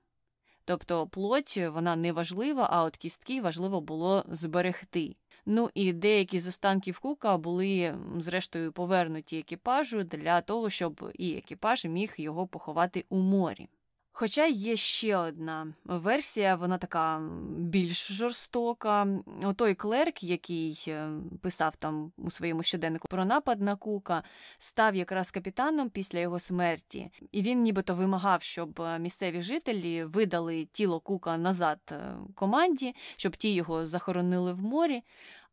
[0.66, 5.16] Тобто плоть вона не важлива, а от кістки важливо було зберегти.
[5.46, 11.86] Ну і деякі з останків кука були зрештою повернуті екіпажу для того, щоб і екіпаж
[11.86, 13.70] міг його поховати у морі.
[14.18, 17.22] Хоча є ще одна версія, вона така
[17.58, 19.08] більш жорстока.
[19.44, 21.10] Отой клерк, який е,
[21.42, 24.24] писав там у своєму щоденнику про напад на Кука,
[24.58, 30.66] став якраз капітаном після його смерті, і він нібито вимагав, щоб е, місцеві жителі видали
[30.66, 35.04] тіло Кука назад е, команді, щоб ті його захоронили в морі.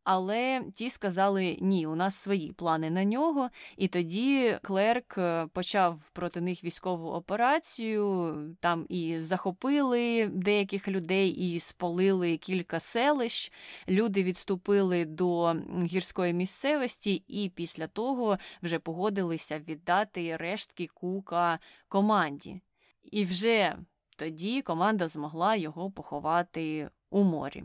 [0.05, 3.51] Але ті сказали ні, у нас свої плани на нього.
[3.77, 8.37] І тоді Клерк е, почав проти них військову операцію.
[8.61, 13.53] Там і захопили деяких людей, і спалили кілька селищ.
[13.89, 22.63] Люди відступили до гірської місцевості, і після того вже погодилися віддати рештки кука команді.
[23.03, 23.77] І вже
[24.17, 27.65] тоді команда змогла його поховати у морі.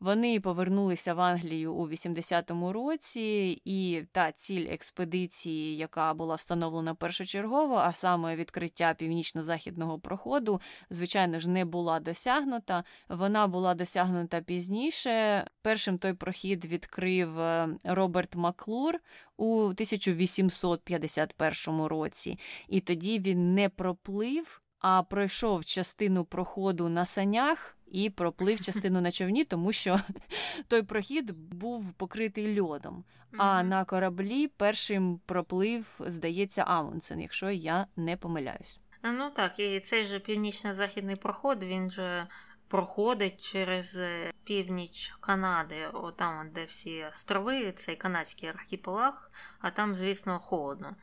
[0.00, 7.74] Вони повернулися в Англію у 80-му році, і та ціль експедиції, яка була встановлена першочергово,
[7.74, 12.84] а саме відкриття північно-західного проходу, звичайно ж, не була досягнута.
[13.08, 15.44] Вона була досягнута пізніше.
[15.62, 18.96] Першим той прохід відкрив е, Роберт Маклур
[19.36, 22.38] у 1851 році,
[22.68, 29.12] і тоді він не проплив, а пройшов частину проходу на санях і проплив частину на
[29.12, 30.00] човні, тому що
[30.68, 33.04] той прохід був покритий льодом.
[33.36, 38.78] А на кораблі першим проплив, здається, Амундсен, якщо я не помиляюсь.
[39.02, 42.26] Ну так, і цей же північно-західний проход він же
[42.68, 50.38] проходить через е, північ Канади, отам, де всі острови, цей канадський архіпелаг, а там, звісно,
[50.38, 50.96] холодно.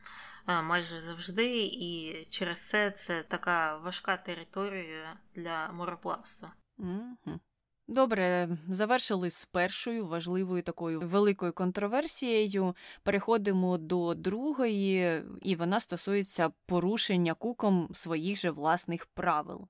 [0.46, 6.52] Майже завжди, і через це це така важка територія для мореплавства.
[6.78, 7.40] Угу.
[7.88, 12.76] Добре, завершили з першою важливою такою великою контроверсією.
[13.02, 19.68] Переходимо до другої, і вона стосується порушення куком своїх же власних правил.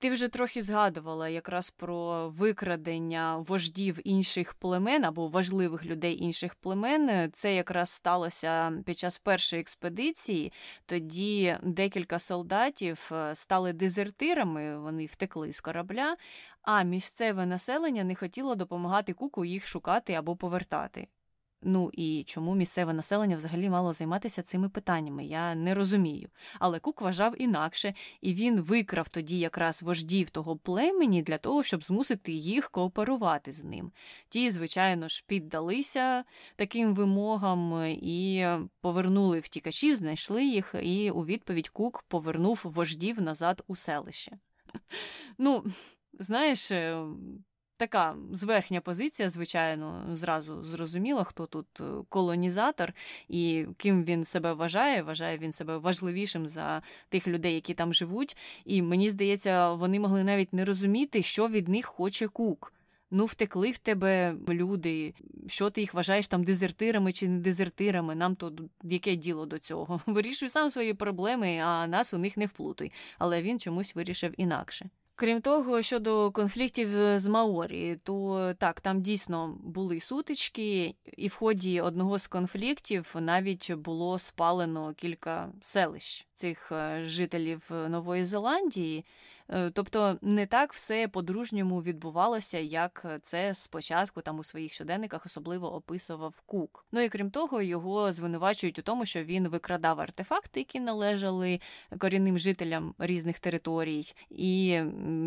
[0.00, 7.30] Ти вже трохи згадувала якраз про викрадення вождів інших племен або важливих людей інших племен.
[7.32, 10.52] Це якраз сталося під час першої експедиції.
[10.86, 16.16] Тоді декілька солдатів е, стали дезертирами, вони втекли з корабля,
[16.62, 21.08] а місцеве населення не хотіло допомагати куку їх шукати або повертати.
[21.62, 26.28] Ну і чому місцеве населення взагалі мало займатися цими питаннями, я не розумію.
[26.58, 31.84] Але Кук вважав інакше, і він викрав тоді якраз вождів того племені для того, щоб
[31.84, 33.92] змусити їх кооперувати з ним.
[34.28, 36.24] Ті, звичайно ж, піддалися
[36.56, 38.46] таким вимогам і
[38.80, 44.38] повернули втікачів, знайшли їх, і у відповідь Кук повернув вождів назад у селище.
[45.38, 45.64] Ну,
[46.18, 46.72] знаєш,
[47.78, 52.92] така зверхня позиція, звичайно, зразу зрозуміло, хто тут е, колонізатор
[53.28, 55.02] і ким він себе вважає.
[55.02, 58.36] Вважає він себе важливішим за тих людей, які там живуть.
[58.64, 62.72] І мені здається, вони могли навіть не розуміти, що від них хоче кук.
[63.10, 65.14] Ну, втекли в тебе люди,
[65.46, 68.52] що ти їх вважаєш там дезертирами чи не дезертирами, нам то
[68.82, 70.00] яке діло до цього?
[70.06, 72.92] Вирішуй сам свої проблеми, а нас у них не вплутуй.
[73.18, 74.90] Але він чомусь вирішив інакше.
[75.20, 76.88] Крім того, щодо конфліктів
[77.18, 83.72] з Маорі, то так, там дійсно були сутички, і в ході одного з конфліктів навіть
[83.72, 89.04] було спалено кілька селищ цих е, жителів Нової Зеландії.
[89.50, 95.74] Е, тобто не так все по-дружньому відбувалося, як це спочатку там у своїх щоденниках особливо
[95.74, 96.84] описував Кук.
[96.92, 101.60] Ну і крім того, його звинувачують у тому, що він викрадав артефакти, які належали
[101.98, 104.80] корінним жителям різних територій, і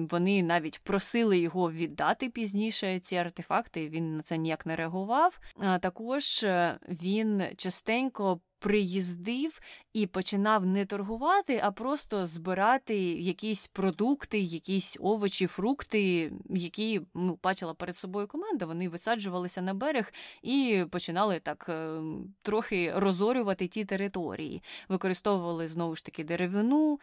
[0.09, 3.89] вони навіть просили його віддати пізніше ці артефакти.
[3.89, 5.39] Він на це ніяк не реагував.
[5.57, 9.61] А також е, він частенько приїздив
[9.93, 17.73] і починав не торгувати, а просто збирати якісь продукти, якісь овочі, фрукти, які ну, бачила
[17.73, 18.65] перед собою команда.
[18.65, 22.01] Вони висаджувалися на берег і починали так е,
[22.41, 26.99] трохи розорювати ті території, використовували знову ж таки деревину.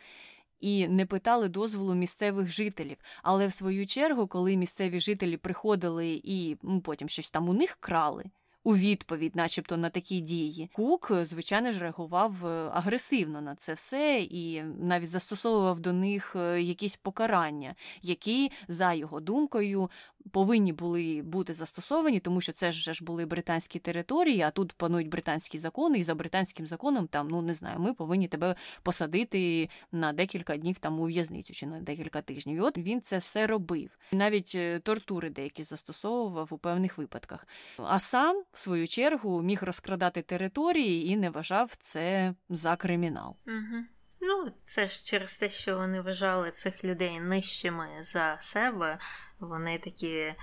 [0.61, 2.97] І не питали дозволу місцевих жителів.
[3.23, 8.25] Але в свою чергу, коли місцеві жителі приходили і потім щось там у них крали,
[8.65, 10.71] у відповідь, начебто, на такі дії.
[10.73, 16.63] Кук, звичайно ж, реагував е, агресивно на це все і навіть застосовував до них е,
[16.63, 19.91] якісь покарання, які, за його думкою,
[20.33, 25.59] повинні були бути застосовані, тому що це ж були британські території, а тут панують британські
[25.59, 30.57] закони, і за британським законом там, ну не знаю, ми повинні тебе посадити на декілька
[30.57, 32.57] днів там у в'язницю чи на декілька тижнів.
[32.57, 33.91] І От він це все робив.
[34.13, 37.47] Навіть е, тортури деякі застосовував у певних випадках.
[37.77, 43.37] А сам, в свою чергу, міг розкрадати території і не вважав це за кримінал.
[43.47, 43.85] Угу.
[44.21, 48.99] Ну, це ж через те, що вони вважали цих людей нижчими за себе.
[49.41, 50.35] Вони такі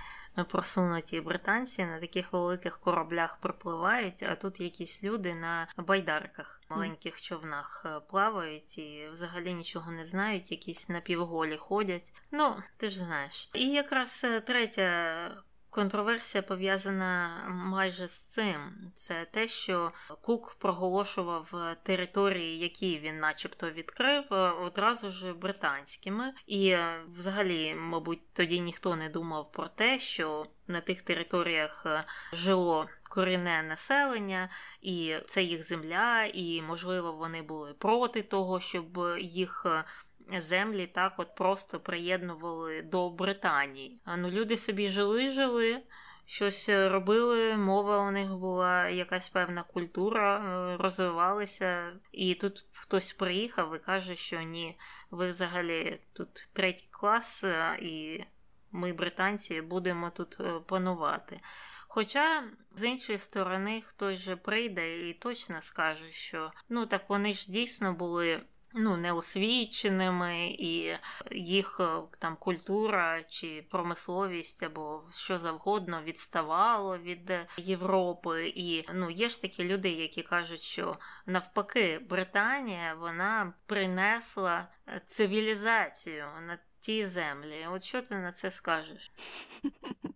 [0.44, 7.82] просунуті британці на таких великих кораблях припливають, а тут якісь люди на байдарках, маленьких човнах
[7.86, 12.12] е, плавають і взагалі нічого не знають, якісь напівголі ходять.
[12.30, 13.50] Ну, ти ж знаєш.
[13.54, 15.42] І якраз е, третя
[15.76, 18.90] Контроверсія пов'язана майже з цим.
[18.94, 24.24] Це те, що Кук проголошував території, які він, начебто, відкрив,
[24.62, 26.34] одразу ж британськими.
[26.46, 26.76] І,
[27.08, 31.86] взагалі, мабуть, тоді ніхто не думав про те, що на тих територіях
[32.32, 34.50] жило корінне населення,
[34.82, 39.66] і це їх земля, і можливо вони були проти того, щоб їх
[40.38, 44.00] землі так от просто приєднували до Британії.
[44.04, 45.82] А ну люди собі жили, жили.
[46.28, 53.76] Щось робили, мова у них була якась певна культура, е, розвивалися, і тут хтось приїхав
[53.76, 54.78] і каже, що ні,
[55.10, 58.24] ви взагалі тут третій клас, е, і
[58.72, 61.40] ми, британці, будемо тут е, панувати.
[61.88, 67.52] Хоча, з іншої сторони, хтось же прийде і точно скаже, що ну так вони ж
[67.52, 68.42] дійсно були
[68.76, 70.96] ну, неосвіченими, і
[71.30, 78.52] їх е, там культура чи промисловість або що завгодно відставало від Європи.
[78.56, 84.68] І ну, є ж такі люди, які кажуть, що навпаки Британія вона принесла
[85.06, 87.66] цивілізацію на ті землі.
[87.70, 89.12] От що ти на це скажеш?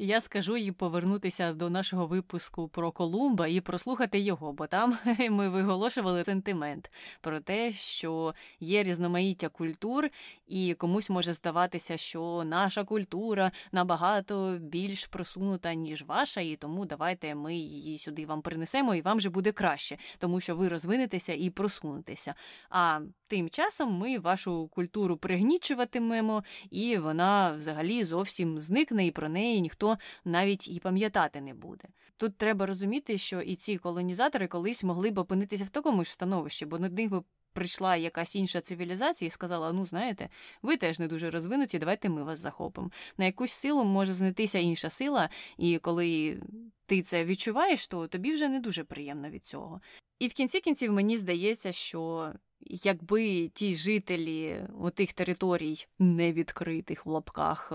[0.00, 4.98] Я скажу їй повернутися до нашого випуску про Колумба і прослухати його, бо там
[5.30, 6.90] ми виголошували сентимент
[7.20, 10.08] про те, що є різноманіття культур,
[10.46, 17.34] і комусь може здаватися, що наша культура набагато більш просунута, ніж ваша, і тому давайте
[17.34, 21.50] ми її сюди вам принесемо, і вам же буде краще, тому що ви розвинетеся і
[21.50, 22.34] просунетеся.
[22.70, 29.60] А тим часом ми вашу культуру пригнічуватимемо, і вона взагалі зовсім зникне, і про неї
[29.60, 31.88] ніхто навіть і пам'ятати не буде.
[32.16, 36.66] Тут треба розуміти, що і ці колонізатори колись могли б опинитися в такому ж становищі,
[36.66, 37.22] бо над них би
[37.52, 40.28] прийшла якась інша цивілізація і сказала: ну, знаєте,
[40.62, 42.90] ви теж не дуже розвинуті, давайте ми вас захопимо.
[43.18, 46.40] На якусь силу може знайтися інша сила, і коли
[46.86, 49.80] ти це відчуваєш, то тобі вже не дуже приємно від цього.
[50.18, 54.56] І в кінці кінців мені здається, що якби ті жителі
[54.94, 57.72] тих територій невідкритих в лапках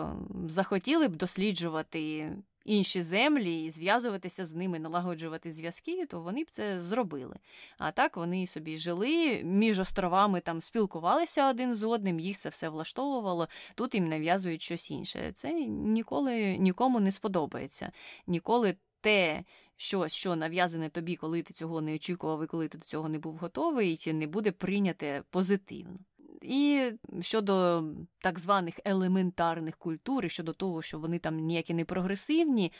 [0.47, 2.31] захотіли б досліджувати
[2.65, 7.35] інші землі і зв'язуватися з ними, налагоджувати зв'язки, то вони б це зробили.
[7.77, 12.69] А так вони собі жили між островами, там спілкувалися один з одним, їх це все
[12.69, 13.47] влаштовувало.
[13.75, 15.31] Тут їм нав'язують щось інше.
[15.33, 17.91] Це ніколи нікому не сподобається.
[18.27, 19.43] Ніколи те,
[19.77, 23.19] щось, що нав'язане тобі, коли ти цього не очікував і коли ти до цього не
[23.19, 25.99] був готовий, не буде прийняте позитивно.
[26.41, 27.83] І щодо
[28.19, 32.71] так званих елементарних культур, і щодо того, що вони там ніякі не прогресивні,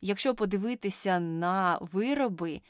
[0.00, 2.60] якщо подивитися на вироби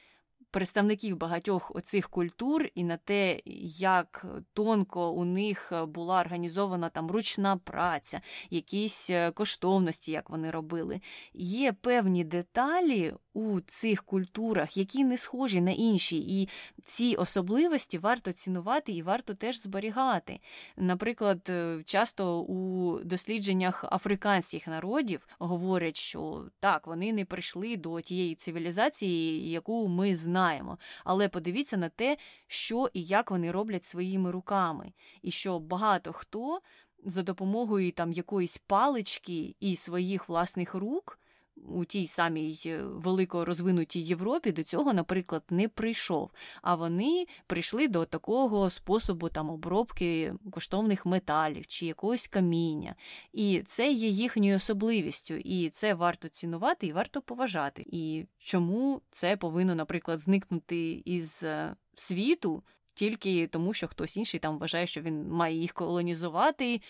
[0.53, 3.41] представників багатьох оцих культур і на те,
[3.77, 8.21] як тонко у них була організована там ручна праця,
[8.51, 11.01] якісь е, коштовності, як вони робили,
[11.35, 16.49] є певні деталі у цих культурах, які не схожі на інші, і
[16.85, 20.41] ці особливості варто цінувати і варто теж зберігати.
[20.77, 28.35] Наприклад, е, часто у дослідженнях африканських народів говорять, що так, вони не прийшли до тієї
[28.35, 30.79] цивілізації, яку ми знаємо.
[31.05, 32.17] Але подивіться на те,
[32.47, 36.61] що і як вони роблять своїми руками, і що багато хто
[37.05, 41.19] за допомогою там якоїсь палички і своїх власних рук
[41.57, 46.31] у тій самій е, велико розвинутій Європі до цього, наприклад, не прийшов.
[46.63, 52.95] А вони прийшли до такого способу там обробки коштовних металів чи якогось каміння.
[53.33, 57.85] І це є їхньою особливістю, і це варто цінувати і варто поважати.
[57.87, 62.63] І чому це повинно, наприклад, зникнути із е, світу?
[62.95, 66.81] Тільки тому, що хтось інший там вважає, що він має їх колонізувати,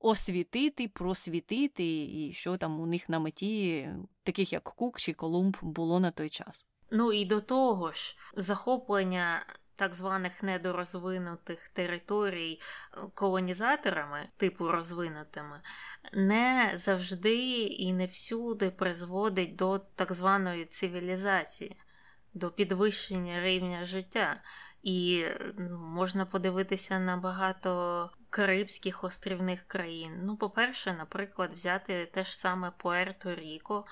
[0.00, 3.88] освітити, просвітити, і що там у них на меті,
[4.22, 6.66] таких як Кук чи Колумб, було на той час.
[6.90, 9.46] Ну і до того ж, захоплення.
[9.76, 15.60] Так званих недорозвинутих територій е, колонізаторами, типу розвинутими,
[16.12, 21.76] не завжди і не всюди призводить до так званої цивілізації,
[22.34, 24.42] до підвищення рівня життя.
[24.82, 25.24] І
[25.70, 30.20] можна подивитися на багато Карибських острівних країн.
[30.22, 33.84] Ну, по-перше, наприклад, взяти те ж саме Пуерто Ріко,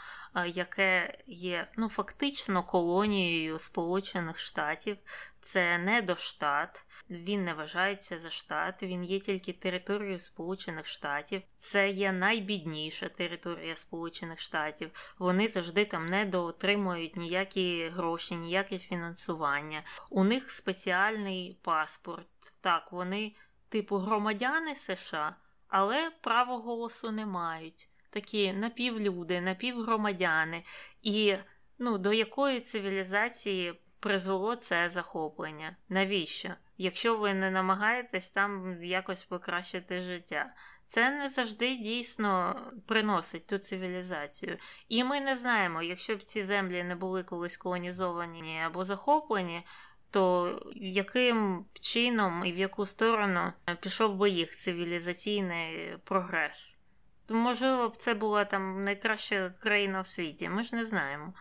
[0.46, 4.96] яке є ну, фактично колонією Сполучених Штатів.
[5.40, 11.42] Це не до штат, він не вважається за штат, він є тільки територією Сполучених Штатів.
[11.56, 15.14] Це є найбідніша територія Сполучених Штатів.
[15.18, 19.82] Вони завжди там не доотримують ніякі гроші, ніяке фінансування.
[20.10, 22.28] У них спеціальний паспорт.
[22.60, 23.32] Так, вони
[23.68, 25.36] типу громадяни США,
[25.68, 27.88] але право голосу не мають.
[28.10, 30.64] Такі напівлюди, напівгромадяни.
[31.02, 31.36] І
[31.78, 35.76] ну, до якої цивілізації призвело це захоплення?
[35.88, 36.54] Навіщо?
[36.80, 40.54] Якщо ви не намагаєтесь там якось покращити життя,
[40.86, 44.58] це не завжди дійсно приносить ту цивілізацію.
[44.88, 49.66] І ми не знаємо, якщо б ці землі не були колись колонізовані або захоплені,
[50.10, 56.78] то яким чином і в яку сторону пішов би їх цивілізаційний прогрес?
[57.26, 61.32] То, можливо, б це була там найкраща країна в світі, ми ж не знаємо.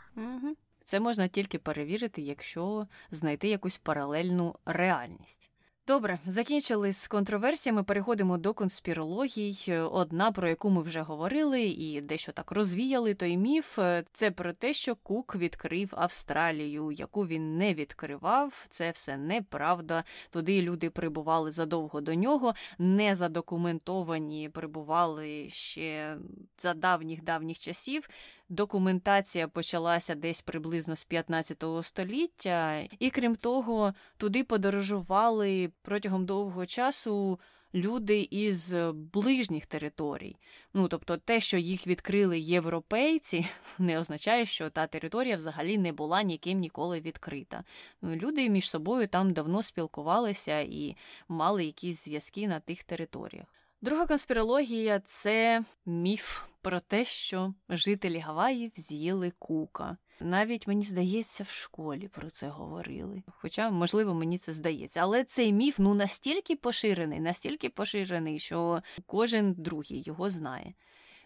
[0.84, 5.50] Це можна тільки перевірити, якщо знайти якусь паралельну реальність.
[5.88, 7.84] Добре, закінчили з контроверсіями.
[7.84, 9.74] Переходимо до конспірологій.
[9.92, 13.80] Одна, про яку ми вже говорили, і дещо так розвіяли той міф.
[14.14, 18.66] Це про те, що Кук відкрив Австралію, яку він не відкривав.
[18.70, 20.04] Це все неправда.
[20.30, 26.18] Туди люди прибували задовго до нього, не задокументовані прибували ще
[26.58, 28.10] за давніх давніх часів.
[28.50, 37.40] Документація почалася десь приблизно з 15 століття, і крім того, туди подорожували протягом довгого часу
[37.74, 40.36] люди із ближніх територій.
[40.74, 43.46] Ну тобто, те, що їх відкрили європейці,
[43.80, 47.64] не означає, що та територія взагалі не була ніким ніколи відкрита.
[48.04, 50.96] Люди між собою там давно спілкувалися і
[51.28, 53.48] мали якісь зв'язки на тих територіях.
[53.82, 59.98] Друга конспірологія це міф про те, що жителі Гаваїв з'їли кука.
[60.20, 63.24] Навіть мені здається, в школі про це говорили.
[63.28, 65.00] Хоча, можливо, мені це здається.
[65.00, 70.74] Але цей міф ну настільки поширений, настільки поширений, що кожен другий його знає.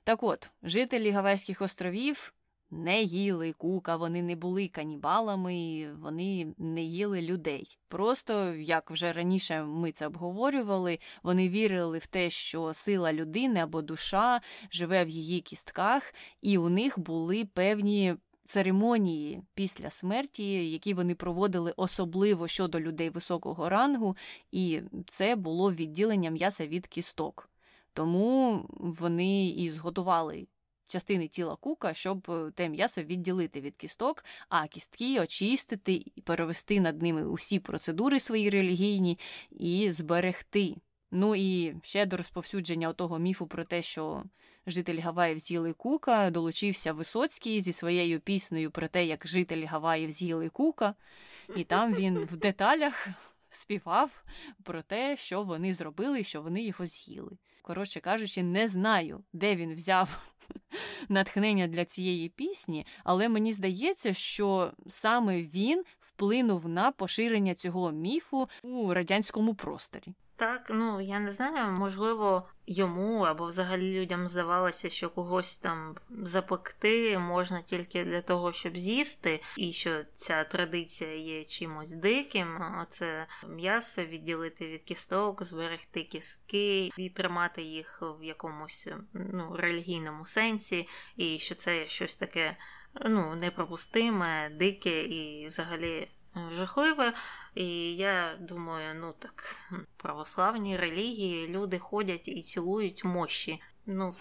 [0.03, 2.33] Так от, жителі Гавайських островів
[2.71, 7.77] не їли кука, вони не були канібалами, вони не їли людей.
[7.87, 13.81] Просто, як вже раніше ми це обговорювали, вони вірили в те, що сила людини або
[13.81, 14.41] душа
[14.71, 18.15] живе в її кістках, і у них були певні.
[18.45, 24.15] Церемонії після смерті, які вони проводили особливо щодо людей високого рангу,
[24.51, 27.49] і це було відділення м'яса від кісток.
[27.93, 30.47] Тому вони і зготували
[30.91, 36.79] частини тіла кука, щоб е, те м'ясо відділити від кісток, а кістки очистити і перевести
[36.79, 39.19] над ними усі процедури свої релігійні
[39.51, 40.75] і зберегти.
[41.11, 44.23] Ну і ще до розповсюдження того міфу про те, що
[44.67, 50.49] жителі Гаваїв з'їли кука, долучився Висоцький зі своєю піснею про те, як жителі Гаваїв з'їли
[50.49, 50.95] кука,
[51.55, 53.07] і там він в деталях
[53.49, 54.23] співав
[54.63, 57.37] про те, що вони зробили, що вони його з'їли.
[57.61, 60.19] Коротше кажучи, не знаю, де він взяв
[61.09, 68.49] натхнення для цієї пісні, але мені здається, що саме він вплинув на поширення цього міфу
[68.63, 70.13] у радянському просторі.
[70.41, 77.17] Так, ну я не знаю, можливо, йому або взагалі людям здавалося, що когось там запекти
[77.17, 82.61] можна тільки для того, щоб з'їсти, і що ця традиція є чимось диким.
[82.81, 90.87] Оце м'ясо відділити від кісток, зберегти кістки і тримати їх в якомусь ну, релігійному сенсі,
[91.17, 92.57] і що це щось таке
[93.05, 96.09] ну, непропустиме, дике і взагалі.
[96.51, 97.13] Жахливе,
[97.55, 99.55] і я думаю, ну так,
[99.97, 103.61] православні релігії, люди ходять і цілують мощі.
[103.85, 104.15] Ну.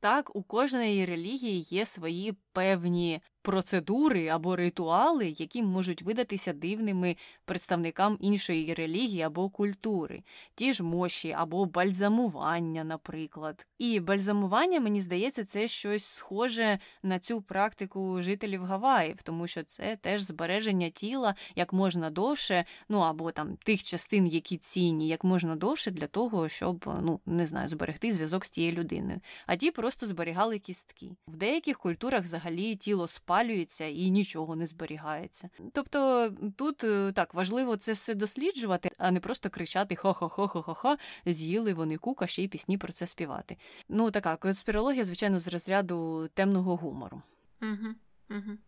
[0.00, 8.16] Так, у кожної релігії є свої певні процедури або ритуали, які можуть видатися дивними представникам
[8.20, 10.22] іншої релігії або культури,
[10.54, 13.66] ті ж мощі або бальзамування, наприклад.
[13.78, 19.96] І бальзамування, мені здається, це щось схоже на цю практику жителів Гаваїв, тому що це
[19.96, 25.56] теж збереження тіла як можна довше, ну або там тих частин, які цінні, як можна
[25.56, 29.20] довше для того, щоб ну не знаю, зберегти зв'язок з тією людиною.
[29.46, 31.10] А ті просто зберігали кістки.
[31.28, 35.50] В деяких культурах взагалі тіло спа спалюється і нічого не зберігається.
[35.72, 40.96] Тобто тут е, так важливо це все досліджувати, а не просто кричати хо-хо-хо-хо-хо-хо,
[41.26, 43.56] з'їли вони кука, ще й пісні про це співати.
[43.88, 47.22] Ну така конспірологія, звичайно, з розряду темного гумору.
[47.62, 47.94] Угу,
[48.30, 48.58] угу.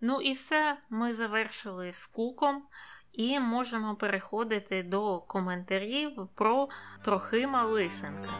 [0.00, 2.62] Ну і все, ми завершили з куком.
[3.12, 6.68] І можемо переходити до коментарів про
[7.04, 8.30] Трохима Лисенка.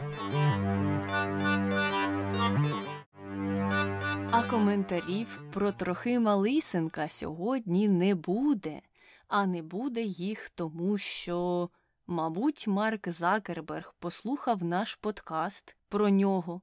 [4.33, 8.83] А коментарів про Трохима Лисенка сьогодні не буде,
[9.29, 11.69] а не буде їх тому, що,
[12.07, 16.61] мабуть, Марк Закерберг послухав наш подкаст про нього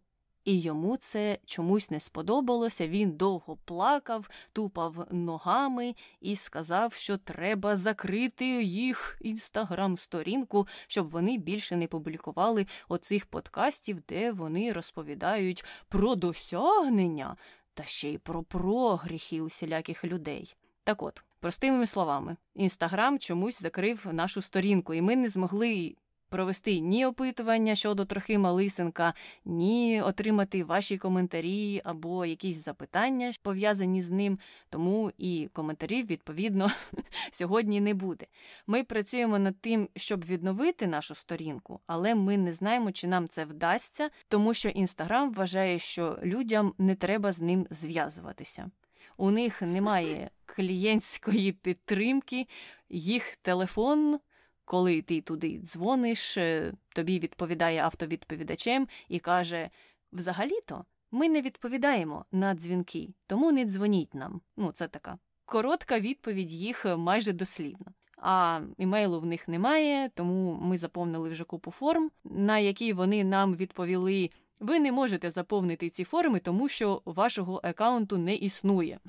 [0.47, 2.87] і йому це чомусь не сподобалося.
[2.87, 11.75] Він довго плакав, тупав ногами і сказав, що треба закрити їх інстаграм-сторінку, щоб вони більше
[11.75, 17.35] не публікували оцих подкастів, де вони розповідають про досягнення
[17.73, 20.55] та ще й про прогріхи усіляких людей.
[20.83, 25.95] Так от, простими словами, інстаграм чомусь закрив нашу сторінку, і ми не змогли
[26.29, 29.13] провести ні опитування щодо Трохима Лисенка,
[29.45, 34.39] ні отримати ваші коментарі або якісь запитання пов'язані з ним.
[34.69, 36.71] Тому і коментарів, відповідно,
[37.31, 38.25] сьогодні не буде.
[38.67, 43.45] Ми працюємо над тим, щоб відновити нашу сторінку, але ми не знаємо, чи нам це
[43.45, 48.71] вдасться, тому що Інстаграм вважає, що людям не треба з ним зв'язуватися.
[49.17, 52.47] У них немає клієнтської підтримки,
[52.89, 54.19] їх телефон
[54.67, 59.69] коли ти туди дзвониш, е, тобі відповідає автовідповідачем і каже:
[60.11, 64.41] взагалі-то ми не відповідаємо на дзвінки, тому не дзвоніть нам.
[64.57, 67.85] Ну, це така коротка відповідь їх е, майже дослівно.
[68.17, 73.55] А імейлу в них немає, тому ми заповнили вже купу форм, на які вони нам
[73.55, 74.29] відповіли.
[74.59, 78.99] Ви не можете заповнити ці форми, тому що вашого аккаунту не існує.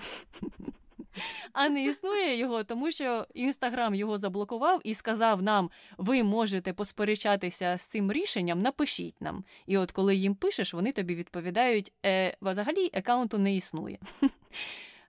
[1.52, 7.76] А не існує його, тому що Інстаграм його заблокував і сказав нам: ви можете посперечатися
[7.78, 9.44] з цим рішенням, напишіть нам.
[9.66, 13.98] І от коли їм пишеш, вони тобі відповідають: е, взагалі аккаунту не існує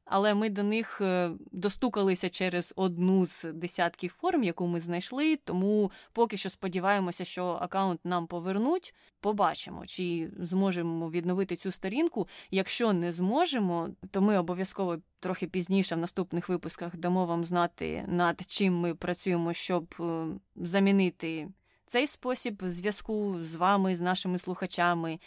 [0.10, 5.36] але ми до них е, достукалися через одну з десятків форм, яку ми знайшли.
[5.36, 8.94] Тому поки що сподіваємося, що аккаунт нам повернуть.
[9.20, 12.28] Побачимо, чи зможемо відновити цю сторінку.
[12.52, 18.42] Якщо не зможемо, то ми обов'язково трохи пізніше в наступних випусках дамо вам знати, над
[18.48, 20.26] чим ми працюємо, щоб е,
[20.56, 21.48] замінити
[21.86, 25.20] цей спосіб зв'язку з вами, з нашими слухачами,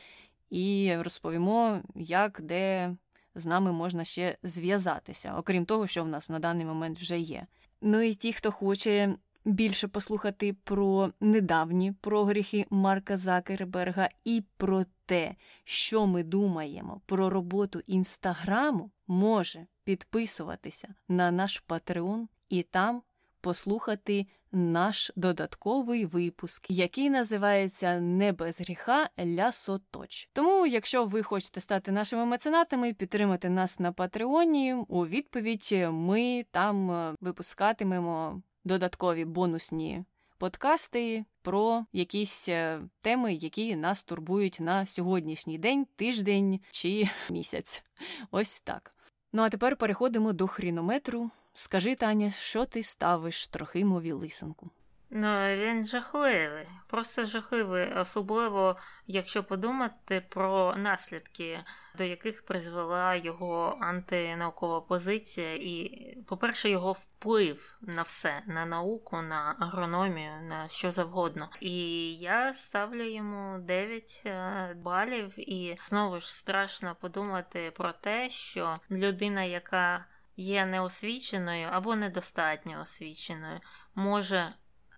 [0.50, 2.94] і розповімо, як де
[3.34, 7.46] з нами можна ще зв'язатися, окрім того, що в нас на даний момент вже є.
[7.80, 15.34] Ну і ті, хто хоче більше послухати про недавні прогріхи Марка Закерберга і про те,
[15.64, 23.02] що ми думаємо про роботу інстаграму, може підписуватися на наш Патреон і там
[23.40, 30.28] послухати наш додатковий випуск, який називається Не без гріха ля соточ.
[30.32, 36.90] Тому, якщо ви хочете стати нашими меценатами, підтримати нас на Патреоні, у відповідь ми там
[36.90, 40.04] е, випускатимемо додаткові бонусні.
[40.38, 47.84] Подкасти про якісь е, теми, які нас турбують на сьогоднішній день, тиждень чи місяць.
[48.30, 48.94] Ось так.
[49.32, 51.30] Ну а тепер переходимо до хрінометру.
[51.54, 54.70] Скажи, Таня, що ти ставиш Трохимові лисенку?
[55.14, 58.76] Ну, він жахливий, просто жахливий, особливо
[59.06, 61.64] якщо подумати про наслідки,
[61.98, 65.88] до яких призвела його антинаукова позиція, і,
[66.26, 71.48] по-перше, його вплив на все, на науку, на агрономію, на що завгодно.
[71.60, 78.80] І я ставлю йому 9 е, балів, і знову ж страшно подумати про те, що
[78.90, 80.04] людина, яка
[80.36, 83.60] є неосвіченою або недостатньо освіченою,
[83.94, 84.54] може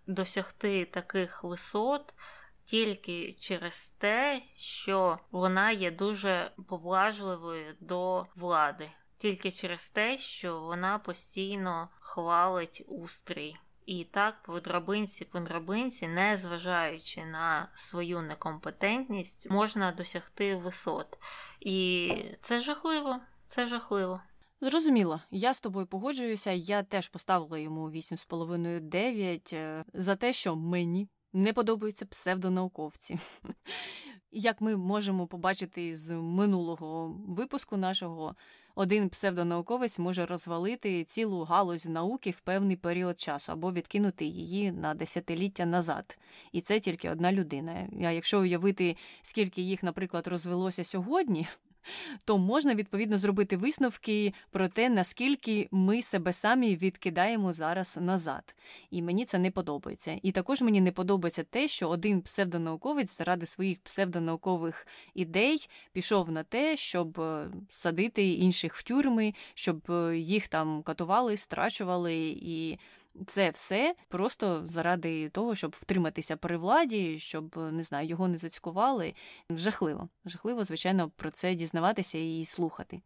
[0.06, 2.15] досягти таких висот
[2.65, 10.98] тільки через те, що вона є дуже поблажливою до влади, тільки через те, що вона
[10.98, 13.56] постійно хвалить устрій.
[13.86, 21.19] І так, по драбинці, по драбинці, не зважаючи на свою некомпетентність, можна досягти висот.
[21.61, 24.20] І це жахливо, це жахливо.
[24.60, 26.51] Зрозуміло, я з тобою погоджуюся.
[26.51, 33.18] Я теж поставила йому 8,5-9 е, за те, що мені не подобаються псевдонауковці.
[34.32, 38.35] Як ми можемо побачити з минулого випуску нашого,
[38.74, 44.94] один псевдонауковець може розвалити цілу галузь науки в певний період часу або відкинути її на
[44.94, 46.18] десятиліття назад.
[46.52, 47.89] І це тільки одна людина.
[48.05, 51.47] А якщо уявити, скільки їх, наприклад, розвелося сьогодні,
[52.24, 58.55] то можна відповідно зробити висновки про те, наскільки ми себе самі відкидаємо зараз назад.
[58.90, 60.19] І мені це не подобається.
[60.23, 66.43] І також мені не подобається те, що один псевдонауковець заради своїх псевдонаукових ідей пішов на
[66.43, 72.78] те, щоб е, садити інших в тюрми, щоб е, їх там катували, страчували і
[73.27, 79.15] це все просто заради того, щоб втриматися при владі, щоб не знаю, його не зацькували.
[79.51, 83.03] Жахливо, жахливо, звичайно, про це дізнаватися і слухати.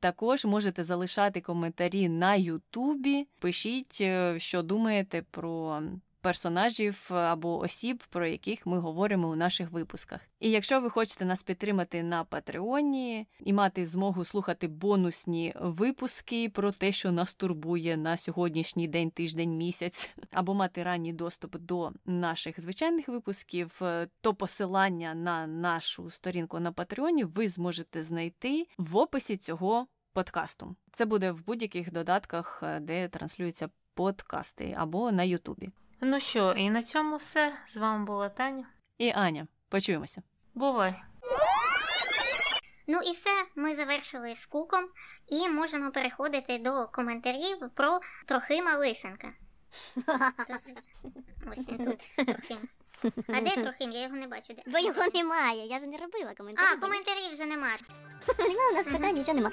[0.00, 3.28] Також можете залишати коментарі на Ютубі.
[3.38, 5.82] Пишіть, е, що думаєте про
[6.22, 10.20] персонажів або осіб, про яких ми говоримо у наших випусках.
[10.40, 16.72] І якщо ви хочете нас підтримати на Патреоні і мати змогу слухати бонусні випуски про
[16.72, 22.60] те, що нас турбує на сьогоднішній день, тиждень, місяць, або мати ранній доступ до наших
[22.60, 23.80] звичайних випусків,
[24.20, 30.76] то посилання на нашу сторінку на Патреоні ви зможете знайти в описі цього подкасту.
[30.92, 35.70] Це буде в будь-яких додатках, де транслюються подкасти або на Ютубі.
[36.04, 37.52] Ну що, і на цьому все.
[37.66, 38.66] З вами була Таня
[38.98, 39.46] і Аня.
[39.68, 40.22] Почуємося.
[40.54, 41.02] Бувай.
[42.86, 44.88] Ну і все, ми завершили з куком
[45.28, 49.28] і можемо переходити до коментарів про Трохима Лисенка.
[51.52, 52.58] Ось він тут Трохим.
[53.28, 53.92] А де Трохим?
[53.92, 54.54] Я його не бачу.
[54.54, 54.62] Де?
[54.66, 56.70] Бо його немає, я ж не робила коментарів.
[56.72, 57.76] А, коментарів вже немає.
[58.38, 59.50] Нема у нас питань, нічого нема.